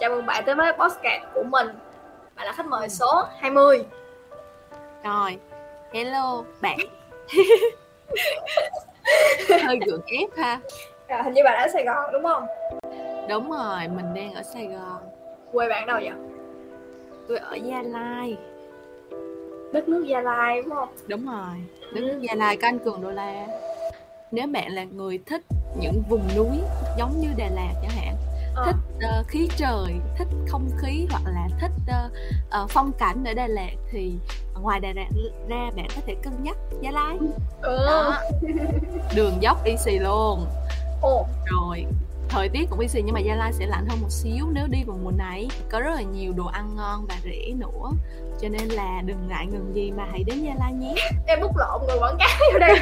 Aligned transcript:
Chào 0.00 0.10
mừng 0.10 0.26
bạn 0.26 0.42
tới 0.46 0.54
với 0.54 0.72
podcast 0.72 1.22
của 1.34 1.42
mình 1.42 1.66
Bạn 2.36 2.46
là 2.46 2.52
khách 2.52 2.66
mời 2.66 2.88
số 2.88 3.24
20 3.38 3.84
Rồi, 5.04 5.38
hello 5.92 6.42
bạn 6.60 6.78
Hơi 9.66 9.78
gượng 9.86 10.02
ép 10.06 10.28
ha 10.36 10.60
Rồi, 11.08 11.22
hình 11.22 11.34
như 11.34 11.42
bạn 11.44 11.58
ở 11.58 11.68
Sài 11.72 11.84
Gòn 11.84 12.12
đúng 12.12 12.22
không? 12.22 12.46
Đúng 13.28 13.50
rồi, 13.50 13.88
mình 13.96 14.14
đang 14.14 14.34
ở 14.34 14.42
Sài 14.42 14.66
Gòn 14.66 14.98
Quê 15.52 15.68
bạn 15.68 15.86
đâu 15.86 15.98
vậy? 16.02 16.12
Tôi 17.28 17.38
ở 17.38 17.54
Gia 17.54 17.82
Lai 17.82 18.36
Đất 19.72 19.88
nước 19.88 20.04
Gia 20.06 20.20
Lai 20.20 20.62
đúng 20.62 20.74
không? 20.74 20.88
Đúng 21.06 21.26
rồi, 21.26 21.56
đất 21.94 22.00
Ừ. 22.00 22.06
nước 22.06 22.18
Gia 22.20 22.34
Lai 22.34 22.56
có 22.56 22.68
anh 22.68 22.78
Cường 22.78 23.02
Đô 23.02 23.10
La 23.10 23.46
Nếu 24.30 24.46
bạn 24.46 24.72
là 24.72 24.84
người 24.84 25.20
thích 25.26 25.42
những 25.80 26.02
vùng 26.08 26.28
núi 26.36 26.58
giống 26.98 27.12
như 27.20 27.28
Đà 27.38 27.44
Lạt 27.54 27.72
chẳng 27.82 27.90
hạn 27.96 28.14
Ờ. 28.58 28.64
Thích 28.66 28.76
ờ, 29.00 29.22
khí 29.28 29.48
trời, 29.56 29.94
thích 30.18 30.28
không 30.48 30.70
khí 30.78 31.06
hoặc 31.10 31.22
là 31.26 31.48
thích 31.60 31.70
ờ, 31.86 32.10
ờ, 32.50 32.66
phong 32.70 32.92
cảnh 32.92 33.24
ở 33.24 33.34
Đà 33.34 33.46
Lạt 33.46 33.72
Thì 33.90 34.12
ngoài 34.60 34.80
Đà 34.80 34.88
Lạt 34.96 35.08
ra 35.48 35.70
bạn 35.76 35.86
có 35.96 36.02
thể 36.06 36.14
cân 36.22 36.42
nhắc 36.42 36.56
Gia 36.80 36.90
Lai. 36.90 37.18
Ừ. 37.62 37.86
Đó, 37.86 38.20
đường 39.14 39.42
dốc 39.42 39.64
easy 39.64 39.98
luôn. 39.98 40.46
Ồ, 41.00 41.26
rồi 41.44 41.86
thời 42.28 42.48
tiết 42.48 42.70
cũng 42.70 42.80
easy 42.80 43.02
nhưng 43.02 43.14
mà 43.14 43.20
Gia 43.20 43.34
Lai 43.34 43.52
sẽ 43.52 43.66
lạnh 43.66 43.86
hơn 43.88 44.00
một 44.00 44.10
xíu 44.10 44.46
nếu 44.52 44.66
đi 44.66 44.84
vào 44.86 44.98
mùa 45.02 45.10
này. 45.10 45.48
Có 45.70 45.80
rất 45.80 45.94
là 45.94 46.02
nhiều 46.02 46.32
đồ 46.32 46.46
ăn 46.46 46.76
ngon 46.76 47.06
và 47.08 47.14
rẻ 47.24 47.52
nữa. 47.56 47.90
Cho 48.40 48.48
nên 48.48 48.68
là 48.68 49.02
đừng 49.06 49.28
ngại 49.28 49.46
ngần 49.46 49.74
gì 49.74 49.90
mà 49.90 50.04
hãy 50.10 50.22
đến 50.26 50.44
Gia 50.44 50.54
Lai 50.58 50.72
nhé. 50.72 50.94
Em 51.26 51.40
bút 51.40 51.56
lộn 51.56 51.80
rồi 51.88 51.98
quảng 51.98 52.16
cáo 52.18 52.28
vô 52.52 52.58
đây. 52.58 52.78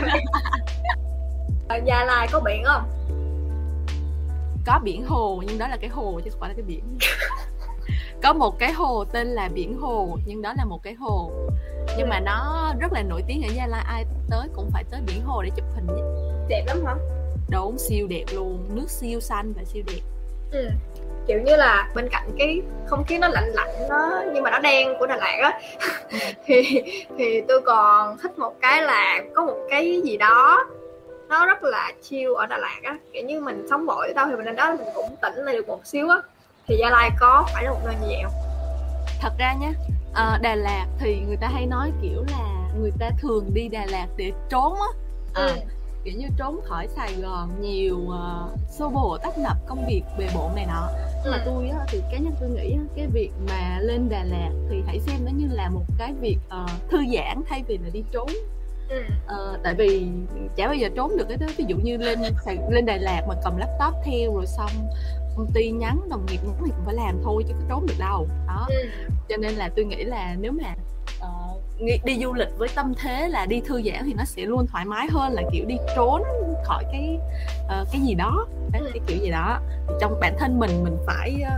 Gia 1.86 2.04
Lai 2.04 2.28
có 2.32 2.40
biển 2.40 2.62
không? 2.64 2.82
Có 4.66 4.80
biển 4.84 5.04
hồ 5.06 5.42
nhưng 5.46 5.58
đó 5.58 5.68
là 5.68 5.76
cái 5.76 5.90
hồ 5.90 6.20
chứ 6.24 6.30
không 6.30 6.40
phải 6.40 6.48
là 6.48 6.54
cái 6.54 6.62
biển 6.62 6.98
có 8.22 8.32
một 8.32 8.58
cái 8.58 8.72
hồ 8.72 9.04
tên 9.04 9.26
là 9.26 9.48
biển 9.54 9.78
hồ 9.80 10.18
nhưng 10.26 10.42
đó 10.42 10.52
là 10.58 10.64
một 10.64 10.82
cái 10.82 10.94
hồ 10.94 11.30
nhưng 11.98 12.08
mà 12.08 12.20
nó 12.20 12.72
rất 12.80 12.92
là 12.92 13.02
nổi 13.02 13.22
tiếng 13.28 13.42
ở 13.42 13.48
Gia 13.56 13.66
Lai 13.66 13.84
ai 13.86 14.04
tới 14.30 14.48
cũng 14.54 14.70
phải 14.72 14.84
tới 14.90 15.00
biển 15.06 15.22
hồ 15.24 15.42
để 15.42 15.50
chụp 15.56 15.64
hình 15.74 15.86
Đẹp 16.48 16.64
lắm 16.66 16.84
hả? 16.86 16.94
đúng 17.50 17.78
siêu 17.78 18.06
đẹp 18.06 18.24
luôn 18.32 18.68
nước 18.74 18.90
siêu 18.90 19.20
xanh 19.20 19.52
và 19.56 19.64
siêu 19.64 19.82
đẹp 19.86 20.00
Ừ. 20.52 20.68
Kiểu 21.26 21.38
như 21.40 21.56
là 21.56 21.90
bên 21.94 22.08
cạnh 22.08 22.30
cái 22.38 22.60
không 22.86 23.04
khí 23.04 23.18
nó 23.18 23.28
lạnh 23.28 23.48
lạnh 23.54 23.68
nó 23.88 24.22
nhưng 24.34 24.42
mà 24.42 24.50
nó 24.50 24.58
đen 24.58 24.88
của 24.98 25.06
Đà 25.06 25.16
Lạt 25.16 25.38
á 25.42 25.60
thì 26.46 26.82
thì 27.18 27.42
tôi 27.48 27.60
còn 27.60 28.18
thích 28.18 28.38
một 28.38 28.52
cái 28.60 28.82
là 28.82 29.20
có 29.34 29.44
một 29.44 29.56
cái 29.70 30.00
gì 30.04 30.16
đó 30.16 30.64
nó 31.28 31.46
rất 31.46 31.62
là 31.62 31.92
chill 32.02 32.32
ở 32.36 32.46
Đà 32.46 32.58
Lạt 32.58 32.80
á 32.84 32.98
kiểu 33.12 33.24
như 33.26 33.40
mình 33.40 33.66
sống 33.70 33.86
vội 33.86 34.12
đâu 34.16 34.26
thì 34.30 34.36
mình 34.36 34.44
lên 34.46 34.56
đó 34.56 34.74
mình 34.78 34.86
cũng 34.94 35.16
tỉnh 35.22 35.34
lại 35.44 35.54
được 35.54 35.68
một 35.68 35.86
xíu 35.86 36.08
á 36.08 36.16
thì 36.66 36.76
Gia 36.80 36.90
Lai 36.90 37.10
có 37.20 37.46
phải 37.54 37.64
là 37.64 37.70
một 37.70 37.80
nơi 37.84 37.94
như 38.00 38.06
vậy 38.06 38.20
không? 38.24 38.32
thật 39.20 39.32
ra 39.38 39.54
nhé 39.60 39.72
Đà 40.42 40.54
Lạt 40.54 40.86
thì 40.98 41.20
người 41.26 41.36
ta 41.36 41.48
hay 41.48 41.66
nói 41.66 41.92
kiểu 42.02 42.24
là 42.30 42.68
người 42.80 42.90
ta 43.00 43.10
thường 43.20 43.50
đi 43.54 43.68
Đà 43.68 43.86
Lạt 43.90 44.06
để 44.16 44.32
trốn 44.48 44.74
á 44.74 44.88
à, 45.34 45.46
Ừ. 45.46 45.56
kiểu 46.04 46.14
như 46.16 46.26
trốn 46.38 46.60
khỏi 46.64 46.88
Sài 46.96 47.14
Gòn 47.22 47.48
nhiều 47.60 47.96
uh, 47.96 48.58
xô 48.70 48.88
bồ 48.88 49.18
tấp 49.22 49.38
nập 49.38 49.56
công 49.68 49.86
việc 49.88 50.02
bề 50.18 50.26
bộn 50.34 50.54
này 50.56 50.66
nọ 50.66 50.88
nhưng 51.22 51.32
mà 51.32 51.38
Ừ. 51.38 51.42
tôi 51.46 51.68
á, 51.68 51.78
thì 51.88 52.00
cá 52.12 52.18
nhân 52.18 52.32
tôi 52.40 52.48
nghĩ 52.48 52.72
á, 52.72 52.82
cái 52.96 53.06
việc 53.12 53.30
mà 53.48 53.78
lên 53.80 54.08
Đà 54.08 54.24
Lạt 54.24 54.50
thì 54.70 54.76
hãy 54.86 55.00
xem 55.00 55.16
nó 55.24 55.30
như 55.34 55.46
là 55.50 55.68
một 55.70 55.84
cái 55.98 56.12
việc 56.20 56.36
ờ, 56.48 56.66
thư 56.90 56.98
giãn 57.14 57.42
thay 57.48 57.64
vì 57.68 57.78
là 57.78 57.88
đi 57.92 58.04
trốn 58.12 58.26
Ừ. 58.88 59.02
Ờ, 59.26 59.58
tại 59.64 59.74
vì 59.74 60.06
chả 60.56 60.66
bao 60.66 60.74
giờ 60.74 60.88
trốn 60.96 61.16
được 61.16 61.24
cái 61.28 61.36
đó 61.36 61.46
ví 61.56 61.64
dụ 61.68 61.76
như 61.76 61.96
lên 61.96 62.18
lên 62.70 62.86
Đà 62.86 62.96
Lạt 62.96 63.22
mà 63.28 63.34
cầm 63.44 63.56
laptop 63.56 63.94
theo 64.04 64.34
rồi 64.34 64.46
xong 64.46 64.70
công 65.36 65.50
ty 65.54 65.70
nhắn 65.70 66.00
đồng 66.10 66.26
nghiệp 66.26 66.38
nhắn 66.44 66.54
thì 66.64 66.70
cũng 66.76 66.84
phải 66.84 66.94
làm 66.94 67.20
thôi 67.24 67.44
chứ 67.48 67.54
có 67.58 67.64
trốn 67.68 67.86
được 67.86 67.94
đâu 67.98 68.28
đó 68.46 68.66
Ừ. 68.68 68.74
cho 69.28 69.36
nên 69.36 69.54
là 69.54 69.68
tôi 69.76 69.84
nghĩ 69.84 70.04
là 70.04 70.36
nếu 70.40 70.52
mà 70.52 70.74
nghĩ- 71.78 71.98
đi 72.04 72.18
du 72.22 72.32
lịch 72.32 72.48
với 72.58 72.68
tâm 72.74 72.92
thế 73.02 73.28
là 73.28 73.46
đi 73.46 73.60
thư 73.60 73.82
giãn 73.82 74.02
thì 74.06 74.14
nó 74.14 74.24
sẽ 74.24 74.42
luôn 74.42 74.66
thoải 74.66 74.84
mái 74.84 75.06
hơn 75.10 75.32
là 75.32 75.42
kiểu 75.52 75.64
đi 75.64 75.76
trốn 75.96 76.22
khỏi 76.64 76.84
cái 76.92 77.18
ờ, 77.68 77.84
cái 77.92 78.00
gì 78.00 78.14
đó 78.14 78.46
Đấy, 78.72 78.82
Ừ. 78.84 78.90
cái 78.94 79.00
kiểu 79.06 79.18
gì 79.22 79.30
đó 79.30 79.60
Thì 79.88 79.94
trong 80.00 80.20
bản 80.20 80.34
thân 80.38 80.58
mình 80.58 80.84
mình 80.84 80.96
phải 81.06 81.42
ờ, 81.50 81.56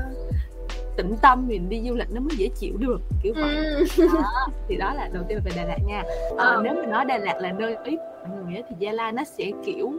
tĩnh 0.98 1.16
tâm 1.22 1.48
mình 1.48 1.68
đi 1.68 1.82
du 1.88 1.94
lịch 1.94 2.10
nó 2.10 2.20
mới 2.20 2.36
dễ 2.36 2.48
chịu 2.48 2.74
được 2.78 3.00
kiểu 3.22 3.34
vậy 3.36 3.56
Ừ. 3.56 3.86
đó, 4.22 4.46
thì 4.68 4.76
đó 4.76 4.92
là 4.94 5.08
đầu 5.12 5.22
tiên 5.28 5.36
là 5.38 5.42
về 5.44 5.52
Đà 5.56 5.64
Lạt 5.64 5.78
nha 5.86 6.02
Ờ. 6.38 6.44
Ờ, 6.54 6.60
nếu 6.64 6.74
mà 6.74 6.86
nói 6.86 7.04
Đà 7.04 7.18
Lạt 7.18 7.36
là 7.40 7.52
nơi 7.52 7.76
ít 7.84 7.98
mọi 8.28 8.38
người 8.52 8.62
thì 8.68 8.76
Gia 8.78 8.92
Lai 8.92 9.12
nó 9.12 9.24
sẽ 9.24 9.50
kiểu 9.64 9.92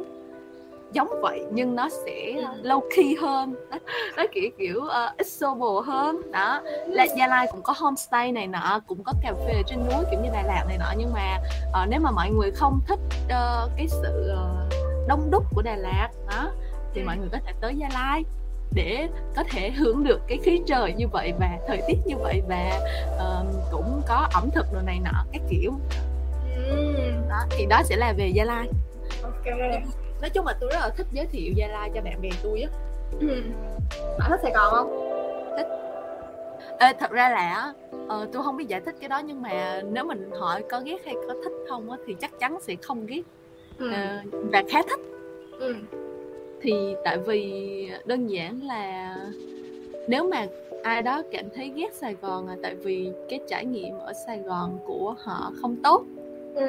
giống 0.92 1.08
vậy 1.22 1.46
nhưng 1.52 1.76
nó 1.76 1.90
sẽ 1.90 2.34
Ừ. 2.36 2.44
low 2.70 2.82
key 2.96 3.16
hơn 3.22 3.56
nó, 3.72 3.78
nó 4.18 4.24
kiểu 4.32 4.50
kiểu 4.58 4.78
uh, 4.82 5.18
ít 5.18 5.28
xô 5.28 5.54
bồ 5.56 5.82
hơn 5.82 6.22
đó 6.32 6.62
là 6.88 7.04
Gia 7.18 7.28
Lai 7.28 7.48
cũng 7.52 7.62
có 7.62 7.74
homestay 7.78 8.32
này 8.32 8.48
nọ 8.48 8.80
cũng 8.88 9.04
có 9.04 9.14
cà 9.24 9.34
phê 9.48 9.64
trên 9.68 9.80
núi 9.80 10.04
kiểu 10.12 10.20
như 10.24 10.30
Đà 10.34 10.42
Lạt 10.44 10.64
này 10.68 10.78
nọ 10.78 10.94
nhưng 10.98 11.14
mà 11.14 11.38
ờ, 11.74 11.86
nếu 11.90 12.00
mà 12.00 12.12
mọi 12.12 12.30
người 12.30 12.52
không 12.52 12.80
thích 12.88 13.00
ờ, 13.30 13.70
cái 13.78 13.88
sự 13.88 14.30
ờ, 14.30 14.68
đông 15.08 15.32
đúc 15.32 15.44
của 15.56 15.62
Đà 15.62 15.76
Lạt 15.76 16.10
đó 16.30 16.52
thì 16.94 17.02
Ừ. 17.02 17.06
mọi 17.06 17.18
người 17.18 17.30
có 17.32 17.38
thể 17.46 17.54
tới 17.62 17.76
Gia 17.76 17.90
Lai 17.94 18.24
để 18.74 19.08
có 19.36 19.44
thể 19.52 19.72
hưởng 19.72 20.04
được 20.04 20.22
cái 20.28 20.38
khí 20.44 20.62
trời 20.68 20.94
như 20.98 21.08
vậy 21.08 21.34
và 21.40 21.50
thời 21.68 21.82
tiết 21.88 21.98
như 22.06 22.16
vậy 22.18 22.42
và 22.50 22.80
ờ, 23.18 23.46
cũng 23.72 24.02
có 24.08 24.28
ẩm 24.34 24.50
thực 24.56 24.66
đồ 24.74 24.80
này 24.86 25.00
nọ 25.04 25.24
các 25.34 25.42
kiểu 25.50 25.72
đó 27.30 27.38
thì 27.50 27.66
đó 27.66 27.82
sẽ 27.86 27.96
là 27.96 28.14
về 28.18 28.28
Gia 28.28 28.44
Lai 28.44 28.68
Ok. 29.24 29.46
nói 30.22 30.30
chung 30.30 30.46
là 30.46 30.54
tôi 30.60 30.70
rất 30.74 30.80
là 30.80 30.90
thích 30.90 31.08
giới 31.12 31.26
thiệu 31.26 31.54
Gia 31.56 31.68
Lai 31.68 31.92
cho 31.96 32.02
bạn 32.02 32.22
bè 32.22 32.30
tôi 32.44 32.62
á. 32.62 32.70
Bạn 34.20 34.30
thích 34.30 34.40
Sài 34.44 34.52
Gòn 34.52 34.72
không? 34.72 35.06
Ê, 36.80 36.94
thật 37.00 37.12
ra 37.12 37.30
là 37.30 37.74
ờ, 38.08 38.28
tôi 38.34 38.44
không 38.44 38.58
biết 38.58 38.68
giải 38.68 38.82
thích 38.82 38.96
cái 39.00 39.10
đó 39.10 39.20
nhưng 39.20 39.42
mà 39.42 39.82
nếu 39.92 40.06
mình 40.06 40.32
hỏi 40.40 40.64
có 40.70 40.80
ghét 40.86 40.98
hay 41.06 41.16
có 41.28 41.34
thích 41.44 41.52
không 41.70 41.92
á, 41.92 41.98
thì 42.08 42.16
chắc 42.22 42.32
chắn 42.40 42.58
sẽ 42.62 42.76
không 42.82 43.06
ghét 43.06 43.22
Ừ. 43.80 43.92
ờ, 43.92 44.20
và 44.32 44.64
khá 44.70 44.82
thích 44.90 45.00
Ừ. 45.60 45.76
thì 46.62 46.96
tại 47.04 47.18
vì 47.18 47.52
đơn 48.06 48.28
giản 48.28 48.60
là 48.64 49.16
nếu 50.08 50.30
mà 50.30 50.48
ai 50.84 51.02
đó 51.02 51.22
cảm 51.32 51.46
thấy 51.56 51.72
ghét 51.76 51.94
Sài 51.94 52.16
Gòn 52.22 52.48
là 52.48 52.56
tại 52.64 52.76
vì 52.76 53.12
cái 53.30 53.40
trải 53.48 53.66
nghiệm 53.66 54.00
ở 54.00 54.14
Sài 54.14 54.40
Gòn 54.40 54.80
của 54.86 55.16
họ 55.20 55.52
không 55.62 55.76
tốt. 55.84 56.04
Ừ. 56.56 56.68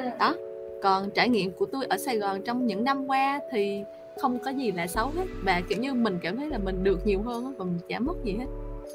còn 0.81 1.09
trải 1.11 1.29
nghiệm 1.29 1.51
của 1.51 1.65
tôi 1.65 1.85
ở 1.85 1.97
Sài 1.97 2.17
Gòn 2.17 2.41
trong 2.41 2.65
những 2.67 2.83
năm 2.83 3.07
qua 3.07 3.39
thì 3.51 3.83
không 4.17 4.39
có 4.39 4.51
gì 4.51 4.71
là 4.71 4.87
xấu 4.87 5.07
hết. 5.07 5.25
Và 5.43 5.61
kiểu 5.69 5.79
như 5.79 5.93
mình 5.93 6.19
cảm 6.21 6.37
thấy 6.37 6.49
là 6.49 6.57
mình 6.57 6.83
được 6.83 7.07
nhiều 7.07 7.21
hơn 7.21 7.53
và 7.57 7.65
mình 7.65 7.79
chả 7.87 7.99
mất 7.99 8.23
gì 8.23 8.35
hết. 8.39 8.45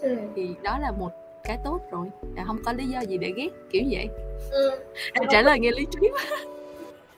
Ừ. 0.02 0.16
thì 0.36 0.48
đó 0.62 0.78
là 0.78 0.90
một 0.90 1.10
cái 1.44 1.58
tốt 1.64 1.80
rồi. 1.90 2.06
Là 2.36 2.44
không 2.44 2.58
có 2.64 2.72
lý 2.72 2.84
do 2.84 3.00
gì 3.00 3.18
để 3.18 3.32
ghét 3.36 3.48
kiểu 3.70 3.82
vậy. 3.90 4.08
Ừ. 4.50 4.70
Em 5.12 5.24
trả 5.30 5.42
lời 5.42 5.58
nghe 5.60 5.70
lý 5.70 5.86
trí 5.90 6.08
quá 6.12 6.38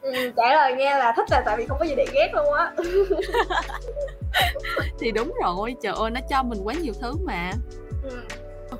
Ừ. 0.03 0.13
trả 0.37 0.55
lời 0.55 0.75
nghe 0.75 0.99
là 0.99 1.13
thích 1.17 1.27
là 1.31 1.43
tại 1.47 1.57
vì 1.57 1.67
không 1.67 1.79
có 1.79 1.85
gì 1.85 1.95
để 1.97 2.07
ghét 2.15 2.31
luôn 2.35 2.53
á 2.55 2.73
thì 5.01 5.11
đúng 5.11 5.33
rồi 5.45 5.77
trời 5.83 5.95
ơi 5.97 6.11
nó 6.11 6.21
cho 6.31 6.43
mình 6.43 6.59
quá 6.65 6.75
nhiều 6.75 6.93
thứ 7.01 7.13
mà 7.25 7.53
ừ. 8.03 8.11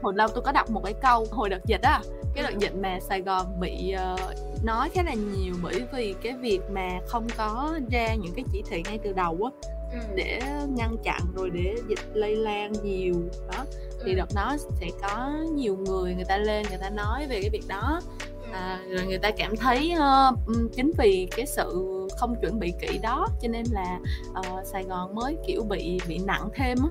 hồi 0.03 0.13
lâu 0.17 0.29
tôi 0.29 0.43
có 0.43 0.53
đọc 0.53 0.71
một 0.71 0.81
cái 0.85 0.95
câu 1.03 1.27
hồi 1.31 1.49
đợt 1.49 1.65
dịch 1.67 1.83
á 1.83 2.01
cái 2.35 2.45
đợt 2.45 2.59
dịch 2.59 2.75
mà 2.83 2.99
Sài 3.09 3.21
Gòn 3.21 3.61
bị 3.61 3.93
ờ, 3.93 4.17
nói 4.65 4.89
khá 4.95 5.03
là 5.03 5.15
nhiều 5.15 5.55
bởi 5.63 5.83
vì 5.93 6.15
cái 6.23 6.33
việc 6.33 6.61
mà 6.71 6.89
không 7.07 7.27
có 7.37 7.79
ra 7.91 8.15
những 8.15 8.33
cái 8.37 8.45
chỉ 8.53 8.63
thị 8.71 8.83
ngay 8.89 8.99
từ 9.05 9.13
đầu 9.13 9.39
á 9.45 9.51
Ừ. 9.93 9.99
để 10.15 10.41
ngăn 10.77 10.97
chặn 11.05 11.21
rồi 11.37 11.51
để 11.51 11.75
dịch 11.89 11.99
lây 12.15 12.37
lan 12.37 12.73
nhiều 12.83 13.15
đó 13.53 13.65
thì 14.05 14.13
Ừ. 14.13 14.17
đợt 14.17 14.27
đó 14.35 14.57
sẽ 14.81 14.87
có 15.03 15.31
nhiều 15.55 15.77
người 15.77 16.15
người 16.15 16.25
ta 16.29 16.37
lên 16.37 16.67
người 16.69 16.79
ta 16.81 16.91
nói 16.91 17.27
về 17.29 17.41
cái 17.41 17.51
việc 17.53 17.63
đó 17.69 18.01
à, 18.53 18.81
rồi 18.91 19.07
người 19.07 19.19
ta 19.19 19.31
cảm 19.31 19.57
thấy 19.57 19.93
ừm, 20.47 20.69
chính 20.77 20.93
vì 20.99 21.29
cái 21.37 21.47
sự 21.47 21.85
không 22.17 22.35
chuẩn 22.41 22.59
bị 22.59 22.73
kỹ 22.81 22.99
đó 23.03 23.27
cho 23.43 23.49
nên 23.49 23.65
là 23.71 23.99
ờ, 24.35 24.43
Sài 24.65 24.85
Gòn 24.85 25.15
mới 25.15 25.37
kiểu 25.47 25.63
bị 25.63 25.99
bị 26.09 26.19
nặng 26.19 26.49
thêm 26.55 26.79
á 26.83 26.89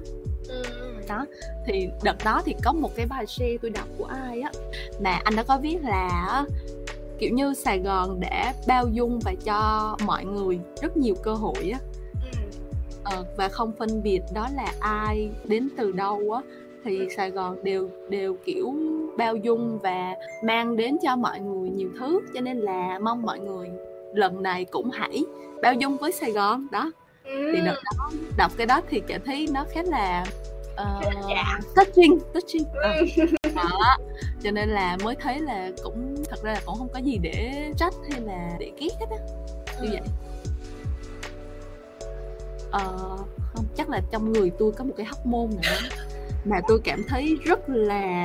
Ừ. 0.49 0.63
đó 1.07 1.25
thì 1.65 1.87
đợt 2.03 2.15
đó 2.25 2.41
thì 2.45 2.55
có 2.63 2.73
một 2.73 2.95
cái 2.95 3.05
bài 3.05 3.27
share 3.27 3.57
tôi 3.61 3.71
đọc 3.71 3.87
của 3.97 4.05
ai 4.05 4.41
á 4.41 4.51
mà 4.99 5.19
anh 5.23 5.35
đã 5.35 5.43
có 5.43 5.57
viết 5.57 5.77
là 5.83 6.45
kiểu 7.19 7.29
như 7.33 7.53
Sài 7.53 7.79
Gòn 7.79 8.19
đã 8.19 8.53
bao 8.67 8.87
dung 8.87 9.19
và 9.25 9.33
cho 9.45 9.95
mọi 10.05 10.25
người 10.25 10.59
rất 10.81 10.97
nhiều 10.97 11.15
cơ 11.23 11.33
hội 11.33 11.69
á 11.73 11.79
Ừ. 12.31 12.37
ờ, 13.03 13.25
và 13.37 13.49
không 13.49 13.71
phân 13.79 14.03
biệt 14.03 14.21
đó 14.33 14.47
là 14.55 14.71
ai 14.79 15.29
đến 15.47 15.69
từ 15.77 15.91
đâu 15.91 16.31
á 16.31 16.41
thì 16.83 17.07
Sài 17.15 17.31
Gòn 17.31 17.63
đều 17.63 17.89
đều 18.09 18.37
kiểu 18.45 18.75
bao 19.17 19.35
dung 19.35 19.79
và 19.79 20.15
mang 20.43 20.75
đến 20.77 20.97
cho 21.03 21.15
mọi 21.15 21.39
người 21.39 21.69
nhiều 21.69 21.89
thứ. 21.99 22.19
Cho 22.33 22.41
nên 22.41 22.57
là 22.57 22.99
mong 22.99 23.21
mọi 23.21 23.39
người 23.39 23.69
lần 24.13 24.43
này 24.43 24.65
cũng 24.65 24.89
hãy 24.89 25.23
bao 25.61 25.73
dung 25.73 25.97
với 25.97 26.11
Sài 26.11 26.31
Gòn 26.31 26.67
đó. 26.71 26.91
Ừ. 27.25 27.51
thì 27.55 27.61
đợt 27.65 27.75
đó 27.97 28.09
đọc 28.37 28.51
cái 28.57 28.65
đó 28.67 28.81
thì 28.89 29.01
cảm 29.07 29.21
thấy 29.25 29.47
nó 29.53 29.65
khá 29.71 29.83
là 29.83 30.25
uh, 30.73 31.03
Dạ. 31.29 31.59
touching 31.75 32.19
touching. 32.33 32.63
Ờ, 32.73 32.93
Ừ. 33.17 33.49
đó. 33.55 33.97
Cho 34.43 34.51
nên 34.51 34.69
là 34.69 34.97
mới 35.03 35.15
thấy 35.15 35.39
là 35.39 35.71
cũng 35.83 36.15
thật 36.29 36.43
ra 36.43 36.53
là 36.53 36.59
cũng 36.65 36.75
không 36.77 36.87
có 36.93 36.99
gì 36.99 37.17
để 37.21 37.53
trách 37.77 37.93
hay 38.11 38.21
là 38.21 38.49
để 38.59 38.71
ghét 38.79 38.89
hết 38.99 39.05
á. 39.11 39.17
Như 39.81 39.89
vậy. 39.91 40.01
Ờ, 42.71 43.17
không 43.53 43.65
chắc 43.75 43.89
là 43.89 44.01
trong 44.11 44.33
người 44.33 44.51
tôi 44.59 44.71
có 44.71 44.83
một 44.83 44.93
cái 44.97 45.05
hóc 45.05 45.25
môn 45.25 45.49
nào 45.61 45.73
đó 45.73 45.95
mà 46.45 46.57
tôi 46.67 46.79
cảm 46.83 47.03
thấy 47.07 47.37
rất 47.45 47.59
là 47.69 48.23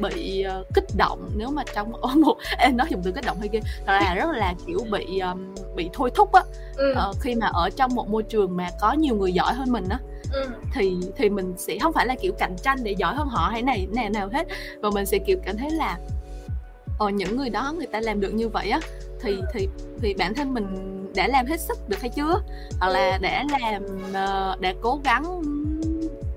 bị 0.00 0.44
uh, 0.60 0.66
kích 0.74 0.84
động 0.96 1.30
nếu 1.36 1.50
mà 1.50 1.62
trong 1.74 1.92
một 2.20 2.36
em 2.58 2.76
nói 2.76 2.86
dùng 2.90 3.02
từ 3.04 3.12
kích 3.12 3.24
động 3.26 3.36
hay 3.40 3.48
kia 3.48 3.60
là 3.86 4.14
rất 4.14 4.30
là 4.32 4.54
kiểu 4.66 4.78
bị 4.90 5.18
um, 5.18 5.54
bị 5.76 5.90
thôi 5.92 6.10
thúc 6.14 6.32
á 6.32 6.42
ừ. 6.76 6.94
uh, 7.10 7.16
khi 7.20 7.34
mà 7.34 7.46
ở 7.46 7.70
trong 7.70 7.94
một 7.94 8.08
môi 8.08 8.22
trường 8.22 8.56
mà 8.56 8.68
có 8.80 8.92
nhiều 8.92 9.16
người 9.16 9.32
giỏi 9.32 9.54
hơn 9.54 9.72
mình 9.72 9.84
á 9.88 9.98
ừ. 10.32 10.46
thì 10.74 10.96
thì 11.16 11.28
mình 11.28 11.54
sẽ 11.56 11.78
không 11.78 11.92
phải 11.92 12.06
là 12.06 12.14
kiểu 12.14 12.32
cạnh 12.38 12.56
tranh 12.62 12.78
để 12.82 12.92
giỏi 12.92 13.14
hơn 13.14 13.28
họ 13.28 13.48
hay 13.52 13.62
này 13.62 13.86
nào 13.92 14.10
nào 14.10 14.28
hết 14.32 14.46
và 14.80 14.90
mình 14.90 15.06
sẽ 15.06 15.18
kiểu 15.18 15.38
cảm 15.44 15.56
thấy 15.56 15.70
là 15.70 15.98
ờ 16.98 17.08
những 17.08 17.36
người 17.36 17.50
đó 17.50 17.74
người 17.76 17.86
ta 17.86 18.00
làm 18.00 18.20
được 18.20 18.34
như 18.34 18.48
vậy 18.48 18.70
á 18.70 18.80
thì 19.20 19.36
thì 19.52 19.68
thì 20.02 20.14
bản 20.14 20.34
thân 20.34 20.54
mình 20.54 20.66
đã 21.14 21.28
làm 21.28 21.46
hết 21.46 21.60
sức 21.60 21.88
được 21.88 22.00
hay 22.00 22.10
chưa 22.10 22.40
hoặc 22.80 22.88
là 22.88 23.12
ừ. 23.12 23.18
đã 23.22 23.44
làm 23.60 23.82
uh, 23.84 24.60
đã 24.60 24.74
cố 24.82 25.00
gắng 25.04 25.42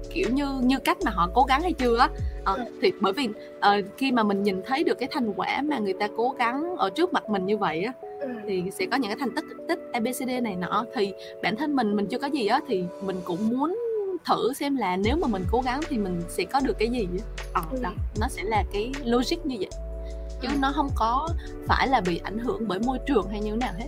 kiểu 0.09 0.29
như 0.31 0.59
như 0.63 0.79
cách 0.79 0.97
mà 1.05 1.11
họ 1.11 1.29
cố 1.33 1.43
gắng 1.43 1.61
hay 1.61 1.73
chưa 1.73 1.97
á. 1.97 2.09
À, 2.45 2.53
thì 2.81 2.91
bởi 3.01 3.13
vì 3.13 3.27
uh, 3.27 3.85
khi 3.97 4.11
mà 4.11 4.23
mình 4.23 4.43
nhìn 4.43 4.61
thấy 4.65 4.83
được 4.83 4.99
cái 4.99 5.09
thành 5.11 5.33
quả 5.35 5.61
mà 5.61 5.79
người 5.79 5.93
ta 5.93 6.07
cố 6.17 6.35
gắng 6.39 6.75
ở 6.77 6.89
trước 6.89 7.13
mặt 7.13 7.29
mình 7.29 7.45
như 7.45 7.57
vậy 7.57 7.83
á 7.83 7.93
ừ. 8.21 8.27
thì 8.47 8.63
sẽ 8.71 8.85
có 8.85 8.97
những 8.97 9.09
cái 9.09 9.17
thành 9.19 9.35
tích 9.35 9.45
tích 9.67 9.79
abcd 9.93 10.29
này 10.43 10.55
nọ. 10.55 10.85
Thì 10.95 11.13
bản 11.43 11.55
thân 11.55 11.75
mình 11.75 11.95
mình 11.95 12.07
chưa 12.07 12.19
có 12.19 12.27
gì 12.27 12.47
á 12.47 12.59
thì 12.67 12.83
mình 13.01 13.21
cũng 13.23 13.49
muốn 13.49 13.77
thử 14.25 14.53
xem 14.53 14.75
là 14.75 14.95
nếu 14.95 15.15
mà 15.15 15.27
mình 15.27 15.43
cố 15.51 15.61
gắng 15.65 15.79
thì 15.89 15.97
mình 15.97 16.21
sẽ 16.29 16.45
có 16.45 16.59
được 16.59 16.75
cái 16.79 16.89
gì 16.89 17.07
ờ 17.53 17.61
à, 17.71 17.77
đó 17.81 17.91
nó 18.19 18.27
sẽ 18.29 18.43
là 18.43 18.63
cái 18.73 18.91
logic 19.05 19.45
như 19.45 19.55
vậy. 19.59 19.69
Chứ 20.41 20.47
nó 20.61 20.71
không 20.75 20.89
có 20.95 21.29
phải 21.67 21.87
là 21.87 22.01
bị 22.01 22.21
ảnh 22.23 22.39
hưởng 22.39 22.67
bởi 22.67 22.79
môi 22.79 22.99
trường 23.05 23.27
hay 23.29 23.39
như 23.39 23.51
thế 23.51 23.57
nào 23.57 23.73
hết. 23.77 23.87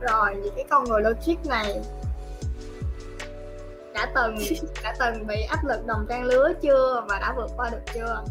Rồi 0.00 0.36
những 0.42 0.54
cái 0.56 0.64
con 0.70 0.84
người 0.84 1.02
logic 1.02 1.46
này 1.48 1.80
đã 3.94 4.12
từng 4.14 4.34
đã 4.82 4.94
từng 4.98 5.26
bị 5.26 5.36
áp 5.48 5.64
lực 5.64 5.86
đồng 5.86 6.06
trang 6.08 6.24
lứa 6.24 6.52
chưa 6.62 7.04
và 7.08 7.18
đã 7.18 7.34
vượt 7.36 7.50
qua 7.56 7.70
được 7.70 7.82
chưa? 7.94 8.24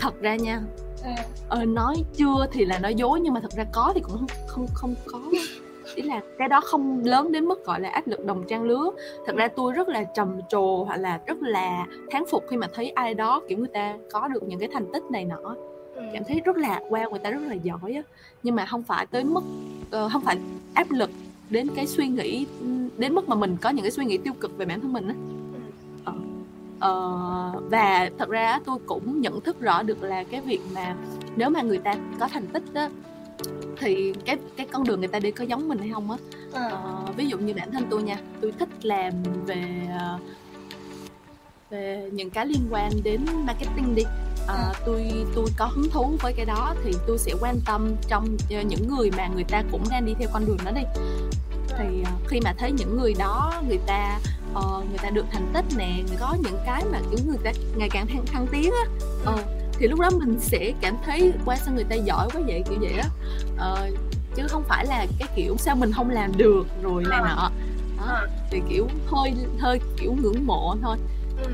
Thật 0.00 0.20
ra 0.20 0.36
nha 0.36 0.60
à. 1.04 1.16
ờ, 1.48 1.64
nói 1.64 2.04
chưa 2.16 2.46
thì 2.52 2.64
là 2.64 2.78
nói 2.78 2.94
dối 2.94 3.20
nhưng 3.20 3.34
mà 3.34 3.40
thật 3.40 3.52
ra 3.56 3.64
có 3.72 3.92
thì 3.94 4.00
cũng 4.00 4.18
không 4.18 4.26
không 4.46 4.66
không 4.74 4.94
có. 5.06 5.20
Ý 5.94 6.02
là 6.02 6.20
cái 6.38 6.48
đó 6.48 6.60
không 6.60 7.04
lớn 7.04 7.32
đến 7.32 7.44
mức 7.44 7.64
gọi 7.64 7.80
là 7.80 7.90
áp 7.90 8.06
lực 8.06 8.24
đồng 8.24 8.44
trang 8.48 8.62
lứa. 8.62 8.90
Thật 9.26 9.36
ra 9.36 9.48
tôi 9.48 9.72
rất 9.72 9.88
là 9.88 10.04
trầm 10.04 10.40
trồ 10.48 10.84
hoặc 10.84 10.96
là 10.96 11.20
rất 11.26 11.36
là 11.40 11.86
thán 12.10 12.24
phục 12.30 12.44
khi 12.50 12.56
mà 12.56 12.66
thấy 12.74 12.90
ai 12.90 13.14
đó 13.14 13.42
kiểu 13.48 13.58
người 13.58 13.68
ta 13.68 13.96
có 14.12 14.28
được 14.28 14.42
những 14.42 14.60
cái 14.60 14.68
thành 14.72 14.92
tích 14.92 15.02
này 15.10 15.24
nọ. 15.24 15.54
Ừ. 15.94 16.02
cảm 16.12 16.24
thấy 16.24 16.40
rất 16.44 16.56
là 16.56 16.80
wow 16.90 17.10
người 17.10 17.18
ta 17.18 17.30
rất 17.30 17.40
là 17.46 17.54
giỏi 17.54 17.92
á. 17.94 18.02
Nhưng 18.42 18.54
mà 18.54 18.66
không 18.66 18.82
phải 18.82 19.06
tới 19.06 19.24
mức 19.24 19.42
uh, 20.04 20.12
không 20.12 20.22
phải 20.24 20.38
áp 20.74 20.86
lực 20.90 21.10
đến 21.50 21.68
cái 21.76 21.86
suy 21.86 22.08
nghĩ 22.08 22.46
đến 22.98 23.14
mức 23.14 23.28
mà 23.28 23.36
mình 23.36 23.56
có 23.56 23.70
những 23.70 23.82
cái 23.82 23.90
suy 23.90 24.04
nghĩ 24.04 24.18
tiêu 24.18 24.32
cực 24.40 24.58
về 24.58 24.66
bản 24.66 24.80
thân 24.80 24.92
mình 24.92 25.08
á. 25.08 25.14
Ờ, 26.04 26.12
ờ, 26.80 27.60
và 27.70 28.10
thật 28.18 28.28
ra 28.28 28.60
tôi 28.64 28.78
cũng 28.86 29.20
nhận 29.20 29.40
thức 29.40 29.60
rõ 29.60 29.82
được 29.82 30.02
là 30.02 30.24
cái 30.24 30.40
việc 30.40 30.60
mà 30.74 30.94
nếu 31.36 31.50
mà 31.50 31.62
người 31.62 31.78
ta 31.78 31.94
có 32.20 32.28
thành 32.28 32.46
tích 32.46 32.62
á 32.74 32.90
thì 33.76 34.12
cái 34.24 34.36
cái 34.56 34.66
con 34.72 34.84
đường 34.84 34.98
người 34.98 35.08
ta 35.08 35.18
đi 35.18 35.30
có 35.30 35.44
giống 35.44 35.68
mình 35.68 35.78
hay 35.78 35.90
không 35.94 36.10
á. 36.10 36.16
Ừ. 36.52 36.60
ờ, 36.70 37.04
ví 37.16 37.26
dụ 37.26 37.38
như 37.38 37.54
bản 37.54 37.72
thân 37.72 37.86
tôi 37.90 38.02
nha 38.02 38.16
tôi 38.40 38.52
thích 38.58 38.68
làm 38.82 39.12
về 39.46 39.64
ờ, 39.98 40.18
về 41.70 42.10
những 42.12 42.30
cái 42.30 42.46
liên 42.46 42.62
quan 42.70 42.90
đến 43.04 43.20
marketing 43.46 43.94
đi. 43.94 44.02
À, 44.48 44.72
tôi 44.86 45.12
tôi 45.34 45.46
có 45.56 45.66
hứng 45.66 45.90
thú 45.90 46.16
với 46.22 46.32
cái 46.36 46.46
đó 46.46 46.74
thì 46.84 46.92
tôi 47.06 47.18
sẽ 47.18 47.32
quan 47.40 47.56
tâm 47.66 47.94
trong 48.08 48.36
những 48.48 48.88
người 48.88 49.10
mà 49.16 49.28
người 49.34 49.44
ta 49.44 49.62
cũng 49.72 49.84
đang 49.90 50.06
đi 50.06 50.14
theo 50.18 50.28
con 50.32 50.46
đường 50.46 50.56
đó 50.64 50.70
đi 50.70 50.82
thì 51.78 52.02
uh, 52.02 52.28
khi 52.28 52.40
mà 52.40 52.52
thấy 52.58 52.72
những 52.72 52.96
người 52.96 53.14
đó 53.18 53.62
người 53.68 53.78
ta 53.86 54.18
uh, 54.54 54.88
người 54.88 54.98
ta 55.02 55.10
được 55.10 55.26
thành 55.32 55.46
tích 55.54 55.64
nè 55.76 56.02
có 56.20 56.36
những 56.44 56.58
cái 56.66 56.84
mà 56.92 56.98
kiểu 57.10 57.20
người 57.26 57.38
ta 57.44 57.52
ngày 57.76 57.88
càng 57.92 58.06
thăng, 58.06 58.26
thăng 58.26 58.46
tiến 58.46 58.72
á 58.72 59.12
uh, 59.32 59.40
thì 59.72 59.88
lúc 59.88 60.00
đó 60.00 60.10
mình 60.10 60.38
sẽ 60.40 60.72
cảm 60.80 60.96
thấy 61.04 61.32
qua 61.44 61.56
sao 61.56 61.74
người 61.74 61.84
ta 61.84 61.96
giỏi 61.96 62.28
quá 62.34 62.42
vậy 62.46 62.62
kiểu 62.70 62.78
vậy 62.80 62.92
á 62.92 63.08
uh, 63.72 63.98
chứ 64.34 64.46
không 64.48 64.64
phải 64.68 64.86
là 64.86 65.06
cái 65.18 65.28
kiểu 65.36 65.56
sao 65.58 65.76
mình 65.76 65.92
không 65.92 66.10
làm 66.10 66.36
được 66.36 66.66
rồi 66.82 67.04
này 67.10 67.20
nọ 67.20 67.50
đó. 67.98 68.26
thì 68.50 68.60
kiểu 68.68 68.88
hơi 69.06 69.34
hơi 69.58 69.80
kiểu 70.00 70.16
ngưỡng 70.22 70.46
mộ 70.46 70.76
thôi 70.82 70.96
ừ. 71.44 71.50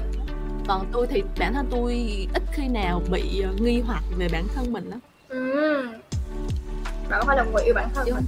còn 0.69 0.87
tôi 0.93 1.07
thì 1.07 1.23
bản 1.39 1.55
thân 1.55 1.67
tôi 1.71 1.93
ít 2.35 2.43
khi 2.53 2.69
nào 2.69 3.03
bị 3.11 3.45
nghi 3.61 3.81
hoặc 3.81 4.03
về 4.19 4.29
bản 4.33 4.45
thân 4.55 4.73
mình 4.73 4.91
đó 4.91 4.97
ừ. 5.29 5.87
bạn 7.09 7.21
có 7.21 7.25
phải 7.27 7.37
là 7.37 7.45
người 7.45 7.65
yêu 7.65 7.75
bản 7.75 7.89
thân 7.95 8.07
Chứ 8.07 8.15
mình 8.15 8.25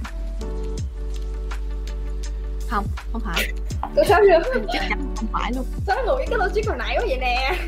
không 2.69 2.85
không 3.11 3.21
phải. 3.25 3.47
Tôi 3.95 4.05
sao 4.09 4.21
được 4.21 4.61
chắc 4.73 4.83
chắn 4.89 5.13
không 5.15 5.27
phải 5.31 5.51
luôn. 5.55 5.65
Sao 5.87 5.95
nó 5.95 6.03
ngược 6.03 6.17
cái 6.29 6.39
logic 6.39 6.67
hồi 6.67 6.77
nãy 6.77 6.97
quá 6.99 7.05
vậy 7.07 7.17
nè? 7.17 7.59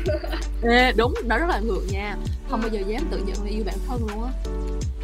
Ê, 0.62 0.92
đúng 0.92 1.14
nó 1.24 1.38
rất 1.38 1.46
là 1.48 1.60
ngược 1.60 1.82
nha. 1.90 2.16
Không 2.50 2.60
bao 2.60 2.70
giờ 2.70 2.80
dám 2.86 3.02
tự 3.10 3.18
nhận 3.18 3.44
là 3.44 3.50
yêu 3.50 3.62
bản 3.66 3.76
thân 3.88 4.00
luôn 4.00 4.24
á. 4.24 4.30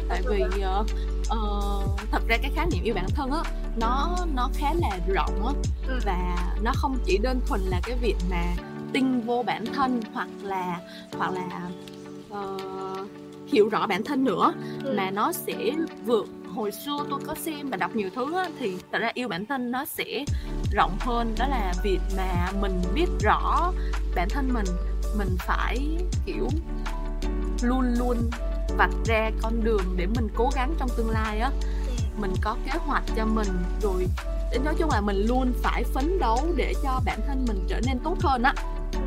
Tại 0.09 0.21
vì 0.29 0.43
uh, 0.43 0.85
uh, 1.19 1.99
thật 2.11 2.21
ra 2.27 2.37
cái 2.41 2.51
khái 2.55 2.65
niệm 2.71 2.83
yêu 2.83 2.93
bản 2.93 3.07
thân 3.15 3.31
á 3.31 3.41
nó 3.75 4.17
nó 4.35 4.49
khá 4.53 4.73
là 4.73 4.99
rộng 5.07 5.47
á. 5.47 5.53
Ừ. 5.87 5.99
và 6.05 6.37
nó 6.61 6.71
không 6.75 6.97
chỉ 7.05 7.17
đơn 7.17 7.39
thuần 7.47 7.61
là 7.61 7.79
cái 7.83 7.97
việc 8.01 8.15
mà 8.29 8.43
tin 8.93 9.21
vô 9.21 9.43
bản 9.43 9.65
thân 9.65 10.01
hoặc 10.13 10.29
là 10.41 10.79
hoặc 11.17 11.31
là 11.33 11.69
uh, 12.39 13.07
hiểu 13.47 13.69
rõ 13.69 13.87
bản 13.87 14.03
thân 14.03 14.23
nữa 14.23 14.53
ừ. 14.83 14.93
mà 14.97 15.11
nó 15.11 15.31
sẽ 15.31 15.71
vượt 16.05 16.27
hồi 16.57 16.71
xưa 16.71 17.05
tôi 17.09 17.19
có 17.27 17.35
xem 17.35 17.69
và 17.69 17.77
đọc 17.77 17.95
nhiều 17.95 18.09
thứ 18.15 18.35
á, 18.35 18.49
thì 18.59 18.77
thật 18.91 18.99
ra 18.99 19.11
yêu 19.13 19.27
bản 19.27 19.45
thân 19.45 19.71
nó 19.71 19.85
sẽ 19.85 20.25
rộng 20.71 20.97
hơn 20.99 21.35
đó 21.37 21.47
là 21.47 21.73
việc 21.83 21.99
mà 22.17 22.51
mình 22.61 22.81
biết 22.93 23.05
rõ 23.23 23.71
bản 24.15 24.27
thân 24.29 24.53
mình. 24.53 24.65
Mình 25.17 25.35
phải 25.39 25.79
kiểu 26.25 26.47
luôn 27.61 27.93
luôn 27.97 28.17
vạch 28.77 28.93
ra 29.05 29.31
con 29.41 29.63
đường 29.63 29.83
để 29.97 30.05
mình 30.05 30.27
cố 30.35 30.49
gắng 30.55 30.73
trong 30.79 30.89
tương 30.97 31.09
lai 31.09 31.39
á. 31.39 31.51
Mình 32.17 32.33
có 32.41 32.57
kế 32.65 32.71
hoạch 32.79 33.03
cho 33.15 33.25
mình 33.25 33.47
rồi 33.81 34.07
nói 34.63 34.75
chung 34.77 34.89
là 34.91 35.01
mình 35.01 35.25
luôn 35.27 35.53
phải 35.63 35.83
phấn 35.83 36.19
đấu 36.19 36.47
để 36.55 36.73
cho 36.83 37.01
bản 37.05 37.19
thân 37.27 37.45
mình 37.47 37.65
trở 37.67 37.81
nên 37.85 37.99
tốt 37.99 38.17
hơn 38.21 38.43
á. 38.43 38.53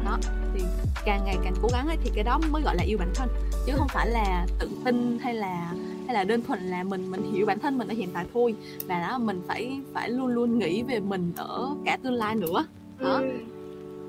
Đó 0.04 0.18
thì 0.54 0.62
càng 1.04 1.24
ngày 1.24 1.36
càng 1.44 1.54
cố 1.62 1.68
gắng 1.72 1.86
ấy, 1.86 1.96
thì 2.04 2.10
cái 2.14 2.24
đó 2.24 2.40
mới 2.50 2.62
gọi 2.62 2.76
là 2.76 2.82
yêu 2.82 2.98
bản 2.98 3.12
thân 3.14 3.28
chứ 3.66 3.72
không 3.76 3.88
phải 3.88 4.08
là 4.08 4.46
tự 4.58 4.70
tin 4.84 5.18
hay 5.22 5.34
là 5.34 5.72
hay 6.10 6.14
là 6.14 6.24
đơn 6.24 6.42
thuần 6.42 6.60
là 6.60 6.82
mình 6.82 7.10
mình 7.10 7.32
hiểu 7.32 7.46
bản 7.46 7.58
thân 7.58 7.78
mình 7.78 7.88
ở 7.88 7.94
hiện 7.94 8.08
tại 8.14 8.24
thôi? 8.34 8.54
Và 8.86 9.00
đó 9.00 9.18
mình 9.18 9.42
phải 9.48 9.80
phải 9.94 10.10
luôn 10.10 10.26
luôn 10.26 10.58
nghĩ 10.58 10.82
về 10.82 11.00
mình 11.00 11.32
ở 11.36 11.70
cả 11.84 11.98
tương 12.02 12.12
lai 12.12 12.34
nữa. 12.34 12.66
Đó 12.98 13.16
ừ. 13.16 13.30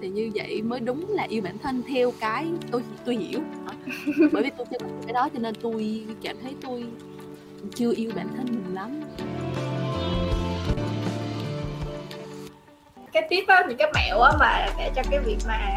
thì 0.02 0.10
như 0.10 0.32
vậy 0.36 0.62
mới 0.62 0.80
đúng 0.80 1.06
là 1.10 1.24
yêu 1.24 1.42
bản 1.42 1.58
thân 1.58 1.82
theo 1.88 2.14
cái 2.20 2.48
tôi 2.72 2.84
tôi 3.06 3.16
hiểu. 3.16 3.40
Đó. 3.66 3.74
bởi 4.32 4.44
vì 4.44 4.50
tôi 4.58 4.68
chưa 4.72 4.78
cái 5.04 5.14
đó 5.14 5.30
cho 5.34 5.40
nên 5.40 5.56
tôi 5.62 6.06
cảm 6.24 6.36
thấy 6.44 6.56
tôi 6.62 6.86
chưa 7.76 7.94
yêu 7.96 8.12
bản 8.16 8.28
thân 8.38 8.46
mình 8.46 8.76
lắm. 8.76 9.02
Cái 13.12 13.28
tip 13.30 13.48
á 13.48 13.66
những 13.68 13.78
cái 13.78 13.92
mẹo 13.96 14.22
á 14.22 14.32
mà 14.40 14.68
để 14.78 14.92
cho 14.96 15.02
cái 15.12 15.20
việc 15.20 15.38
mà 15.48 15.76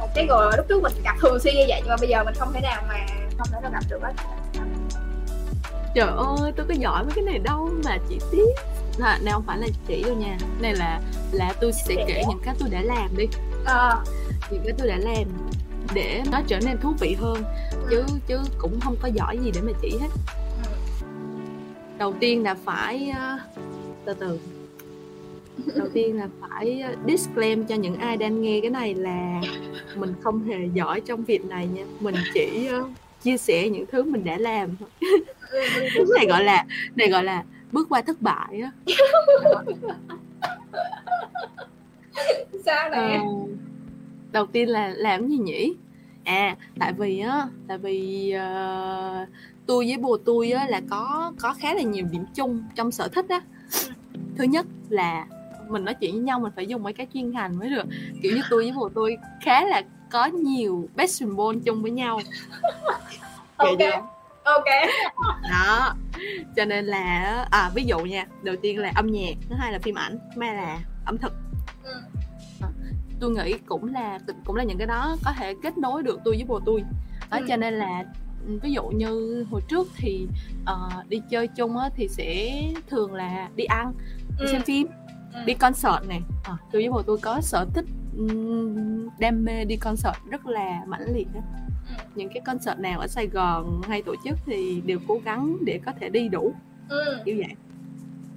một 0.00 0.08
cái 0.14 0.26
người 0.26 0.50
lúc 0.56 0.66
trước 0.68 0.82
mình 0.82 0.92
gặp 1.04 1.16
thường 1.20 1.40
xuyên 1.40 1.54
như 1.54 1.64
vậy 1.68 1.80
nhưng 1.80 1.90
mà 1.90 1.96
bây 2.00 2.08
giờ 2.08 2.24
mình 2.24 2.34
không 2.38 2.52
thể 2.52 2.60
nào 2.60 2.82
mà 2.88 3.06
không 3.38 3.48
thể 3.52 3.60
nào 3.62 3.70
gặp 3.72 3.82
được 3.90 4.02
á 4.02 4.12
trời 5.96 6.08
ơi 6.16 6.52
tôi 6.56 6.66
có 6.68 6.74
giỏi 6.74 7.04
mấy 7.04 7.12
cái 7.14 7.24
này 7.24 7.38
đâu 7.38 7.70
mà 7.84 7.98
chỉ 8.08 8.18
tiếc. 8.32 8.54
Là 8.98 9.18
này 9.24 9.32
không 9.32 9.42
phải 9.46 9.58
là 9.58 9.66
chỉ 9.86 10.02
đâu 10.02 10.14
nha. 10.14 10.38
Này 10.60 10.74
là 10.74 11.00
là 11.32 11.52
tôi 11.60 11.72
sẽ 11.72 12.04
kể 12.08 12.22
những 12.28 12.38
cái 12.42 12.54
tôi 12.58 12.68
đã 12.70 12.82
làm 12.82 13.16
đi. 13.16 13.24
À. 13.64 13.96
những 14.50 14.62
cái 14.64 14.74
tôi 14.78 14.88
đã 14.88 14.96
làm 14.96 15.24
để 15.94 16.22
nó 16.32 16.40
trở 16.46 16.58
nên 16.66 16.78
thú 16.80 16.92
vị 17.00 17.16
hơn. 17.20 17.42
Ừ. 17.70 17.86
chứ 17.90 18.04
chứ 18.26 18.38
cũng 18.58 18.80
không 18.80 18.96
có 19.02 19.08
giỏi 19.08 19.38
gì 19.38 19.50
để 19.54 19.60
mà 19.60 19.72
chỉ 19.82 19.98
hết. 20.00 20.08
Ừ. 20.64 20.70
đầu 21.98 22.14
tiên 22.20 22.42
là 22.42 22.54
phải 22.64 23.12
uh, 23.34 23.40
từ 24.04 24.14
từ. 24.14 24.38
Đầu 25.76 25.88
tiên 25.92 26.16
là 26.16 26.28
phải 26.40 26.84
disclaim 27.06 27.66
cho 27.66 27.74
những 27.74 27.96
ai 27.96 28.16
đang 28.16 28.42
nghe 28.42 28.60
cái 28.60 28.70
này 28.70 28.94
là 28.94 29.40
mình 29.94 30.14
không 30.22 30.44
hề 30.44 30.68
giỏi 30.74 31.00
trong 31.00 31.24
việc 31.24 31.44
này 31.44 31.66
nha. 31.66 31.84
Mình 32.00 32.14
chỉ 32.34 32.68
uh, 32.80 32.86
chia 33.26 33.36
sẻ 33.36 33.68
những 33.68 33.84
thứ 33.92 34.02
mình 34.02 34.24
đã 34.24 34.38
làm. 34.38 34.76
Này 36.16 36.26
gọi 36.28 36.44
là 36.44 36.64
này 36.96 37.08
gọi 37.08 37.24
là 37.24 37.44
bước 37.72 37.88
qua 37.88 38.02
thất 38.02 38.22
bại 38.22 38.62
á. 38.62 38.70
Sao 42.64 42.90
nè? 42.90 42.96
À, 42.96 43.22
đầu 44.32 44.46
tiên 44.46 44.68
là 44.68 44.88
làm 44.88 45.28
gì 45.28 45.36
nhỉ? 45.36 45.74
À 46.24 46.56
tại 46.78 46.92
vì 46.92 47.20
á 47.20 47.48
tại 47.68 47.78
vì 47.78 48.34
uh, 48.36 49.28
tôi 49.66 49.86
với 49.86 49.96
bồ 49.96 50.16
tôi 50.16 50.50
á 50.50 50.66
là 50.68 50.80
có 50.90 51.32
có 51.40 51.54
khá 51.58 51.74
là 51.74 51.82
nhiều 51.82 52.06
điểm 52.12 52.24
chung 52.34 52.62
trong 52.74 52.92
sở 52.92 53.08
thích 53.08 53.26
á. 53.28 53.40
Thứ 54.36 54.44
nhất 54.44 54.66
là 54.88 55.26
mình 55.68 55.84
nói 55.84 55.94
chuyện 55.94 56.12
với 56.12 56.20
nhau 56.20 56.40
mình 56.40 56.52
phải 56.56 56.66
dùng 56.66 56.82
mấy 56.82 56.92
cái 56.92 57.06
chuyên 57.14 57.30
ngành 57.30 57.58
mới 57.58 57.70
được. 57.70 57.84
Kiểu 58.22 58.32
như 58.36 58.42
tôi 58.50 58.62
với 58.62 58.72
bồ 58.72 58.88
tôi 58.88 59.16
khá 59.42 59.66
là 59.66 59.82
có 60.10 60.26
nhiều 60.26 60.88
best 60.94 61.18
symbol 61.18 61.56
chung 61.64 61.82
với 61.82 61.90
nhau 61.90 62.20
ok 63.56 63.78
ok 64.44 64.64
đó 65.50 65.94
cho 66.56 66.64
nên 66.64 66.84
là 66.84 67.46
à 67.50 67.70
ví 67.74 67.84
dụ 67.84 67.98
nha 67.98 68.26
đầu 68.42 68.56
tiên 68.62 68.78
là 68.78 68.92
âm 68.94 69.06
nhạc 69.06 69.34
thứ 69.48 69.54
hai 69.58 69.72
là 69.72 69.78
phim 69.78 69.94
ảnh 69.94 70.18
thứ 70.34 70.40
ba 70.40 70.52
là 70.52 70.78
ẩm 71.04 71.18
thực 71.18 71.32
ừ. 71.84 71.92
tôi 73.20 73.30
nghĩ 73.30 73.58
cũng 73.66 73.92
là 73.94 74.18
cũng 74.44 74.56
là 74.56 74.64
những 74.64 74.78
cái 74.78 74.86
đó 74.86 75.16
có 75.24 75.32
thể 75.38 75.54
kết 75.62 75.78
nối 75.78 76.02
được 76.02 76.20
tôi 76.24 76.34
với 76.34 76.44
bồ 76.44 76.60
tôi 76.66 76.82
đó 77.30 77.38
ừ. 77.38 77.44
cho 77.48 77.56
nên 77.56 77.74
là 77.74 78.04
ví 78.62 78.72
dụ 78.72 78.82
như 78.82 79.44
hồi 79.50 79.60
trước 79.68 79.88
thì 79.96 80.26
uh, 80.62 81.08
đi 81.08 81.22
chơi 81.30 81.48
chung 81.48 81.78
á, 81.78 81.90
thì 81.96 82.08
sẽ 82.08 82.62
thường 82.86 83.14
là 83.14 83.48
đi 83.56 83.64
ăn 83.64 83.92
đi 84.28 84.46
ừ. 84.46 84.52
xem 84.52 84.62
phim 84.62 84.86
ừ. 85.34 85.40
đi 85.46 85.54
concert 85.54 86.08
này 86.08 86.20
à, 86.44 86.56
tôi 86.72 86.82
với 86.82 86.90
bồ 86.90 87.02
tôi 87.02 87.18
có 87.18 87.40
sở 87.40 87.66
thích 87.74 87.84
đam 89.18 89.44
mê 89.44 89.64
đi 89.64 89.76
concert 89.76 90.16
rất 90.30 90.46
là 90.46 90.82
mãnh 90.86 91.14
liệt 91.14 91.28
đó. 91.34 91.40
Ừ. 91.88 92.04
những 92.14 92.28
cái 92.34 92.42
concert 92.46 92.78
nào 92.78 93.00
ở 93.00 93.06
Sài 93.06 93.26
Gòn 93.26 93.82
hay 93.88 94.02
tổ 94.02 94.14
chức 94.24 94.38
thì 94.46 94.82
đều 94.86 94.98
cố 95.08 95.20
gắng 95.24 95.56
để 95.64 95.80
có 95.86 95.92
thể 96.00 96.08
đi 96.08 96.28
đủ 96.28 96.54
ừ. 96.88 97.18
kiểu 97.24 97.36
vậy 97.36 97.56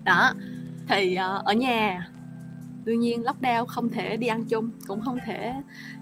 đó 0.04 0.34
thì 0.88 1.18
uh, 1.18 1.46
ở 1.46 1.54
nhà 1.54 2.10
đương 2.86 3.00
nhiên 3.00 3.24
lockdown 3.24 3.66
không 3.66 3.90
thể 3.90 4.18
đi 4.18 4.28
ăn 4.28 4.46
chung 4.46 4.70
cũng 4.88 5.02
không 5.02 5.18
thể 5.26 5.54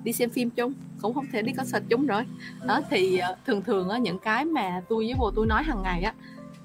đi 0.03 0.13
xem 0.13 0.29
phim 0.29 0.49
chung 0.49 0.73
cũng 1.01 1.13
không 1.13 1.25
thể 1.31 1.41
đi 1.41 1.51
concert 1.51 1.83
chung 1.89 2.05
rồi 2.05 2.23
đó 2.67 2.81
thì 2.89 3.19
uh, 3.31 3.37
thường 3.45 3.61
thường 3.61 3.89
những 4.01 4.19
cái 4.19 4.45
mà 4.45 4.81
tôi 4.89 5.05
với 5.05 5.13
bồ 5.19 5.31
tôi 5.31 5.47
nói 5.47 5.63
hàng 5.63 5.83
ngày 5.83 6.01
á 6.01 6.13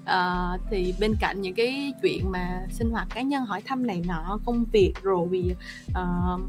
uh, 0.03 0.61
thì 0.69 0.93
bên 0.99 1.15
cạnh 1.19 1.41
những 1.41 1.55
cái 1.55 1.93
chuyện 2.01 2.31
mà 2.31 2.65
sinh 2.71 2.91
hoạt 2.91 3.07
cá 3.15 3.21
nhân 3.21 3.45
hỏi 3.45 3.61
thăm 3.65 3.87
này 3.87 4.03
nọ 4.07 4.39
công 4.45 4.65
việc 4.71 4.93
rồi 5.01 5.27
vì 5.27 5.55
uh, 5.89 6.41